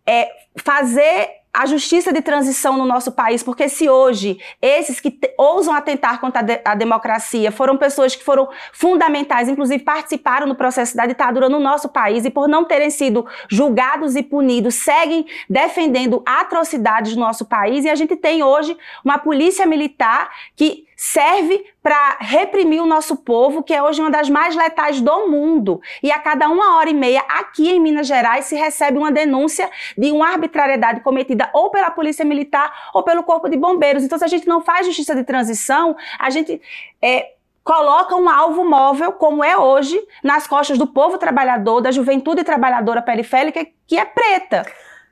é, 0.07 0.29
fazer 0.57 1.44
a 1.55 1.67
justiça 1.67 2.13
de 2.13 2.21
transição 2.21 2.77
no 2.77 2.85
nosso 2.85 3.13
país, 3.13 3.41
porque 3.41 3.69
se 3.69 3.89
hoje 3.89 4.41
esses 4.61 4.99
que 4.99 5.17
ousam 5.39 5.73
atentar 5.73 6.21
contra 6.21 6.41
a, 6.41 6.43
de 6.43 6.61
a, 6.65 6.75
democracia 6.75 7.53
foram 7.53 7.77
pessoas 7.77 8.17
que 8.17 8.25
foram 8.25 8.49
fundamentais, 8.73 9.49
inclusive 9.49 9.85
participaram 9.85 10.49
no 10.49 10.57
processo 10.57 10.97
da 10.97 11.07
ditadura 11.07 11.49
no 11.49 11.61
nosso 11.61 11.89
país 11.89 12.25
e 12.25 12.31
por 12.31 12.49
não 12.49 12.65
terem 12.65 12.91
sido 12.91 13.25
julgados 13.49 14.17
e 14.17 14.23
punidos, 14.25 14.75
seguem 14.75 15.27
defendendo 15.49 16.23
atrocidades 16.27 17.15
no 17.15 17.21
nosso 17.21 17.45
país. 17.45 17.85
E 17.85 17.89
a 17.89 17.95
gente 17.95 18.17
tem 18.17 18.43
hoje 18.43 18.77
uma 19.05 19.19
polícia 19.19 19.65
militar 19.65 20.31
que 20.57 20.85
serve 20.97 21.65
para 21.83 22.17
reprimir 22.21 22.83
o 22.83 22.87
nosso 22.87 23.17
povo, 23.17 23.63
que 23.63 23.75
é 23.75 23.83
hoje 23.83 24.01
uma 24.01 24.11
das 24.11 24.29
mais 24.29 24.55
letais 24.55 25.01
do 25.01 25.29
mundo. 25.29 25.81
E 26.03 26.11
a 26.11 26.19
cada 26.19 26.49
uma 26.49 26.77
hora 26.77 26.91
e 26.91 26.95
meia, 26.95 27.23
aqui 27.29 27.71
em 27.71 27.81
Minas 27.81 28.07
Gerais, 28.07 28.47
se 28.47 28.57
recebe 28.57 28.99
uma 28.99 29.13
denúncia 29.13 29.71
de 29.97 30.11
uma 30.13 30.29
arbitrariedade 30.29 31.01
cometida 31.01 31.51
ou 31.53 31.71
pela 31.71 31.91
Polícia 31.91 32.25
Militar 32.25 32.91
ou 32.95 33.03
pelo 33.03 33.23
Corpo 33.23 33.49
de 33.49 33.57
Bombeiros. 33.57 34.03
Então, 34.03 34.19
se 34.19 34.25
a 34.25 34.29
gente 34.29 34.47
não 34.47 34.61
faz 34.61 34.87
justiça 34.87 35.15
de 35.15 35.25
transição, 35.25 35.97
a 36.19 36.31
gente. 36.31 36.61
É, 37.03 37.35
coloca 37.65 38.15
um 38.15 38.29
alvo 38.29 38.63
móvel, 38.63 39.13
como 39.13 39.43
é 39.43 39.57
hoje, 39.57 39.99
nas 40.23 40.47
costas 40.47 40.77
do 40.77 40.87
povo 40.87 41.17
trabalhador, 41.17 41.81
da 41.81 41.91
juventude 41.91 42.45
trabalhadora 42.45 43.01
periférica, 43.01 43.67
que 43.87 43.97
é 43.99 44.05
preta. 44.05 44.67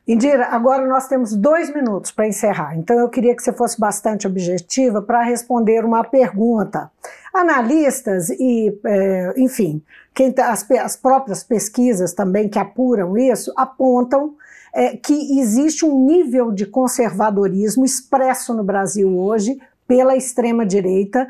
Indira, 0.06 0.46
agora 0.46 0.84
nós 0.86 1.06
temos 1.06 1.32
dois 1.32 1.72
minutos 1.72 2.10
para 2.10 2.26
encerrar, 2.26 2.76
então 2.76 2.98
eu 2.98 3.08
queria 3.08 3.36
que 3.36 3.42
você 3.42 3.52
fosse 3.52 3.78
bastante 3.78 4.26
objetiva 4.26 5.00
para 5.00 5.22
responder 5.22 5.84
uma 5.84 6.02
pergunta. 6.02 6.90
Analistas 7.32 8.28
e, 8.30 8.76
é, 8.84 9.34
enfim, 9.36 9.80
quem, 10.12 10.32
tá, 10.32 10.50
as, 10.50 10.68
as, 10.72 10.96
próprias 10.96 11.44
pesquisas 11.44 12.12
também 12.12 12.48
que 12.48 12.58
apuram 12.58 13.16
isso 13.16 13.52
apontam 13.56 14.34
é, 14.74 14.96
que 14.96 15.38
existe 15.38 15.86
um 15.86 16.04
nível 16.04 16.50
de 16.50 16.66
conservadorismo 16.66 17.84
expresso 17.84 18.52
no 18.52 18.64
Brasil 18.64 19.16
hoje 19.16 19.56
pela 19.86 20.16
extrema-direita, 20.16 21.28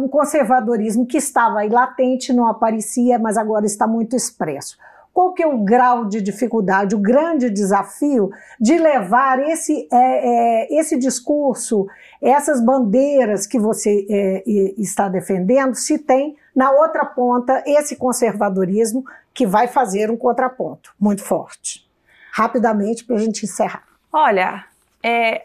um 0.00 0.08
conservadorismo 0.08 1.04
que 1.04 1.18
estava 1.18 1.58
aí 1.58 1.68
latente, 1.68 2.32
não 2.32 2.46
aparecia, 2.46 3.18
mas 3.18 3.36
agora 3.36 3.66
está 3.66 3.86
muito 3.86 4.16
expresso. 4.16 4.78
Qual 5.20 5.34
que 5.34 5.42
é 5.42 5.46
o 5.46 5.58
grau 5.58 6.06
de 6.06 6.22
dificuldade, 6.22 6.94
o 6.94 6.98
grande 6.98 7.50
desafio 7.50 8.30
de 8.58 8.78
levar 8.78 9.38
esse, 9.38 9.86
é, 9.92 9.96
é, 9.96 10.80
esse 10.80 10.96
discurso, 10.96 11.86
essas 12.22 12.64
bandeiras 12.64 13.46
que 13.46 13.58
você 13.58 14.06
é, 14.08 14.42
está 14.80 15.10
defendendo, 15.10 15.74
se 15.74 15.98
tem 15.98 16.38
na 16.56 16.70
outra 16.70 17.04
ponta 17.04 17.62
esse 17.66 17.96
conservadorismo 17.96 19.04
que 19.34 19.46
vai 19.46 19.68
fazer 19.68 20.10
um 20.10 20.16
contraponto 20.16 20.94
muito 20.98 21.22
forte? 21.22 21.86
Rapidamente, 22.32 23.04
para 23.04 23.16
a 23.16 23.18
gente 23.18 23.44
encerrar. 23.44 23.84
Olha, 24.10 24.64
é, 25.02 25.44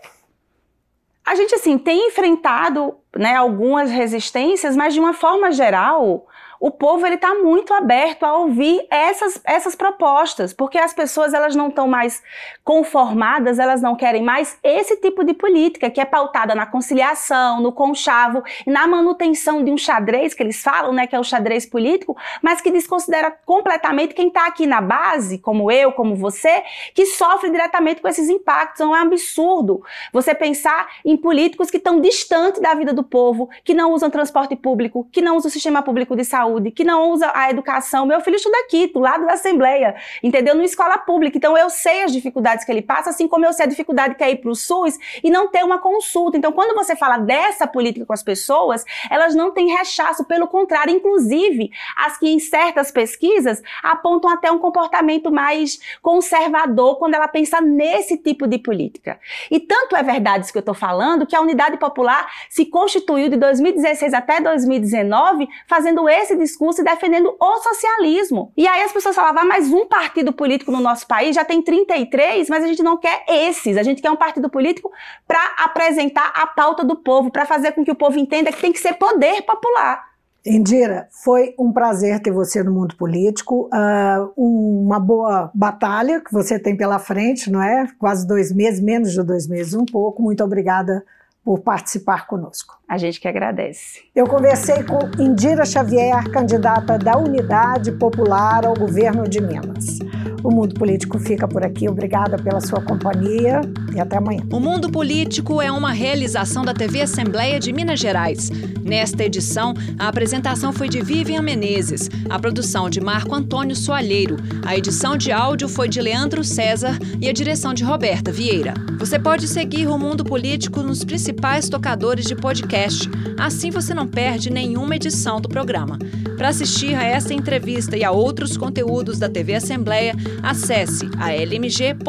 a 1.26 1.36
gente 1.36 1.54
assim 1.54 1.78
tem 1.78 2.08
enfrentado 2.08 2.96
né, 3.14 3.36
algumas 3.36 3.92
resistências, 3.92 4.74
mas 4.74 4.94
de 4.94 5.02
uma 5.02 5.14
forma 5.14 5.52
geral, 5.52 6.28
o 6.60 6.72
povo 6.72 7.06
ele 7.06 7.16
está 7.16 7.36
muito 7.36 7.74
aberto 7.74 8.24
a 8.24 8.38
ouvir 8.38 8.86
essas, 8.90 9.42
essas 9.44 9.76
propostas, 9.76 10.54
porque 10.54 10.78
as 10.78 10.94
pessoas 10.94 11.34
elas 11.34 11.56
não 11.56 11.68
estão 11.68 11.88
mais 11.88 12.24
conformadas, 12.64 13.60
elas 13.60 13.82
não 13.82 13.96
querem 13.96 14.24
mais 14.24 14.58
esse 14.64 14.98
tipo 14.98 15.24
de 15.24 15.34
política 15.34 15.90
que 15.90 16.00
é 16.00 16.06
pautada 16.06 16.56
na 16.56 16.66
conciliação, 16.66 17.62
no 17.62 17.72
conchavo 17.72 18.44
na 18.66 18.88
manutenção 18.88 19.64
de 19.64 19.72
um 19.72 19.78
xadrez 19.78 20.34
que 20.34 20.42
eles 20.42 20.62
falam, 20.62 20.94
né, 20.94 21.08
que 21.08 21.16
é 21.16 21.20
o 21.20 21.24
xadrez 21.24 21.66
político, 21.66 22.16
mas 22.42 22.62
que 22.62 22.72
desconsidera 22.72 23.32
completamente 23.46 24.14
quem 24.14 24.28
está 24.28 24.48
aqui 24.48 24.66
na 24.66 24.82
base, 24.82 25.38
como 25.40 25.72
eu, 25.72 25.92
como 25.92 26.16
você, 26.16 26.64
que 26.94 27.06
sofre 27.06 27.50
diretamente 27.50 28.02
com 28.02 28.08
esses 28.08 28.30
impactos. 28.30 28.82
Então, 28.82 28.96
é 28.96 29.00
um 29.00 29.04
absurdo 29.04 29.84
você 30.12 30.34
pensar 30.34 30.88
em 31.04 31.18
políticos 31.18 31.70
que 31.70 31.78
estão 31.78 32.00
distantes 32.00 32.62
da 32.62 32.74
vida 32.74 32.94
do 32.94 33.04
povo, 33.04 33.50
que 33.64 33.74
não 33.74 33.92
usam 33.92 34.10
transporte 34.10 34.56
público, 34.56 35.08
que 35.12 35.22
não 35.22 35.38
usam 35.38 35.50
o 35.50 35.52
sistema 35.52 35.82
público 35.82 36.16
de 36.16 36.24
saúde 36.24 36.45
saúde, 36.46 36.72
que 36.72 36.84
não 36.84 37.12
usa 37.12 37.32
a 37.34 37.50
educação. 37.50 38.06
Meu 38.06 38.22
filho 38.22 38.36
estuda 38.36 38.58
aqui, 38.60 38.88
do 38.88 39.00
lado 39.00 39.26
da 39.26 39.34
Assembleia, 39.34 39.96
entendeu? 40.22 40.54
Numa 40.54 40.66
escola 40.66 40.98
pública. 40.98 41.38
Então 41.38 41.58
eu 41.58 41.70
sei 41.70 42.04
as 42.04 42.12
dificuldades 42.12 42.64
que 42.64 42.72
ele 42.72 42.82
passa, 42.82 43.10
assim 43.10 43.28
como 43.28 43.46
eu 43.46 43.54
sei 43.54 43.66
a 43.66 43.70
dificuldade 43.70 44.16
que 44.16 44.24
é 44.24 44.32
ir 44.32 44.38
para 44.38 44.52
o 44.52 44.56
SUS 44.56 44.98
e 45.24 45.30
não 45.30 45.48
ter 45.48 45.64
uma 45.64 45.80
consulta. 45.80 46.38
Então, 46.38 46.52
quando 46.52 46.76
você 46.76 46.96
fala 46.96 47.18
dessa 47.18 47.68
política 47.68 48.06
com 48.06 48.14
as 48.14 48.24
pessoas, 48.24 48.86
elas 49.10 49.36
não 49.36 49.52
têm 49.52 49.76
rechaço, 49.76 50.26
pelo 50.26 50.48
contrário, 50.48 50.94
inclusive 50.94 51.72
as 51.98 52.18
que 52.18 52.30
em 52.30 52.40
certas 52.40 52.92
pesquisas 52.92 53.62
apontam 53.82 54.30
até 54.30 54.52
um 54.52 54.60
comportamento 54.60 55.32
mais 55.32 55.80
conservador 56.02 56.98
quando 56.98 57.16
ela 57.16 57.28
pensa 57.28 57.60
nesse 57.60 58.18
tipo 58.18 58.48
de 58.48 58.60
política. 58.60 59.20
E 59.50 59.60
tanto 59.60 59.96
é 59.96 60.04
verdade 60.04 60.46
isso 60.46 60.52
que 60.52 60.58
eu 60.58 60.62
estou 60.62 60.76
falando 60.76 61.26
que 61.26 61.36
a 61.36 61.42
Unidade 61.42 61.78
Popular 61.78 62.28
se 62.50 62.66
constituiu 62.66 63.30
de 63.30 63.38
2016 63.38 64.14
até 64.14 64.40
2019 64.40 65.48
fazendo 65.68 66.08
esse 66.08 66.35
discurso 66.38 66.82
e 66.82 66.84
defendendo 66.84 67.36
o 67.40 67.58
socialismo. 67.58 68.52
E 68.56 68.68
aí 68.68 68.84
as 68.84 68.92
pessoas 68.92 69.16
falavam, 69.16 69.44
ah, 69.44 69.46
mas 69.46 69.72
um 69.72 69.86
partido 69.88 70.34
político 70.34 70.72
no 70.72 70.80
nosso 70.80 71.08
país 71.08 71.36
já 71.36 71.44
tem 71.44 71.62
33, 71.62 72.50
mas 72.50 72.64
a 72.64 72.68
gente 72.68 72.84
não 72.84 72.98
quer 72.98 73.24
esses. 73.28 73.78
A 73.78 73.84
gente 73.84 74.02
quer 74.02 74.12
um 74.12 74.16
partido 74.16 74.50
político 74.50 74.92
para 75.28 75.40
apresentar 75.58 76.32
a 76.36 76.48
pauta 76.48 76.84
do 76.84 76.96
povo, 76.96 77.32
para 77.32 77.46
fazer 77.46 77.72
com 77.72 77.84
que 77.84 77.92
o 77.92 77.96
povo 77.96 78.18
entenda 78.18 78.52
que 78.52 78.62
tem 78.62 78.72
que 78.72 78.80
ser 78.80 78.94
poder 78.94 79.42
popular. 79.44 80.16
Indira, 80.46 81.08
foi 81.24 81.56
um 81.58 81.74
prazer 81.74 82.20
ter 82.22 82.32
você 82.32 82.62
no 82.62 82.72
mundo 82.72 82.96
político, 82.96 83.68
uh, 83.74 84.32
uma 84.38 85.00
boa 85.00 85.50
batalha 85.56 86.22
que 86.22 86.32
você 86.32 86.60
tem 86.60 86.78
pela 86.78 87.00
frente, 87.00 87.50
não 87.50 87.64
é? 87.64 87.88
Quase 87.98 88.28
dois 88.28 88.54
meses, 88.54 88.80
menos 88.80 89.12
de 89.12 89.24
dois 89.24 89.48
meses, 89.48 89.74
um 89.74 89.86
pouco. 89.86 90.22
Muito 90.22 90.44
obrigada 90.44 91.04
por 91.46 91.60
participar 91.60 92.26
conosco. 92.26 92.76
A 92.90 92.98
gente 92.98 93.22
que 93.22 93.28
agradece. 93.28 94.02
Eu 94.16 94.26
conversei 94.26 94.84
com 94.84 95.00
Indira 95.22 95.64
Xavier, 95.64 96.28
candidata 96.32 96.98
da 96.98 97.16
Unidade 97.16 97.92
Popular 97.92 98.66
ao 98.66 98.74
governo 98.74 99.30
de 99.30 99.40
Minas. 99.40 100.00
O 100.46 100.52
Mundo 100.52 100.76
Político 100.76 101.18
fica 101.18 101.48
por 101.48 101.66
aqui. 101.66 101.90
Obrigada 101.90 102.38
pela 102.38 102.62
sua 102.62 102.80
companhia 102.80 103.62
e 103.96 104.00
até 104.00 104.18
amanhã. 104.18 104.44
O 104.54 104.60
Mundo 104.60 104.92
Político 104.92 105.60
é 105.60 105.72
uma 105.72 105.92
realização 105.92 106.64
da 106.64 106.72
TV 106.72 107.02
Assembleia 107.02 107.60
de 107.60 107.74
Minas 107.74 108.00
Gerais. 108.00 108.52
Nesta 108.84 109.24
edição, 109.24 109.74
a 109.98 110.08
apresentação 110.08 110.72
foi 110.72 110.88
de 110.88 111.02
Vivian 111.02 111.42
Menezes, 111.42 112.12
a 112.30 112.38
produção 112.38 112.92
de 112.92 113.02
Marco 113.02 113.34
Antônio 113.34 113.76
Soalheiro, 113.76 114.38
a 114.64 114.78
edição 114.78 115.18
de 115.18 115.32
áudio 115.32 115.68
foi 115.68 115.90
de 115.90 116.00
Leandro 116.00 116.44
César 116.44 116.96
e 117.20 117.28
a 117.28 117.34
direção 117.34 117.74
de 117.74 117.84
Roberta 117.84 118.32
Vieira. 118.32 118.76
Você 119.00 119.18
pode 119.18 119.48
seguir 119.48 119.88
o 119.88 119.98
Mundo 119.98 120.24
Político 120.24 120.84
nos 120.84 121.04
principais 121.04 121.68
tocadores 121.68 122.26
de 122.26 122.36
podcast. 122.36 123.10
Assim 123.40 123.72
você 123.72 123.96
não 123.96 124.08
perde 124.08 124.52
nenhuma 124.52 124.96
edição 124.96 125.42
do 125.42 125.50
programa. 125.50 125.98
Para 126.38 126.50
assistir 126.50 126.94
a 126.96 127.04
essa 127.04 127.34
entrevista 127.34 127.98
e 127.98 128.04
a 128.04 128.12
outros 128.12 128.58
conteúdos 128.58 129.18
da 129.18 129.30
TV 129.30 129.56
Assembleia, 129.56 130.14
acesse 130.42 131.10
a 131.20 131.32
lmg.gov.br/tv. 131.44 132.04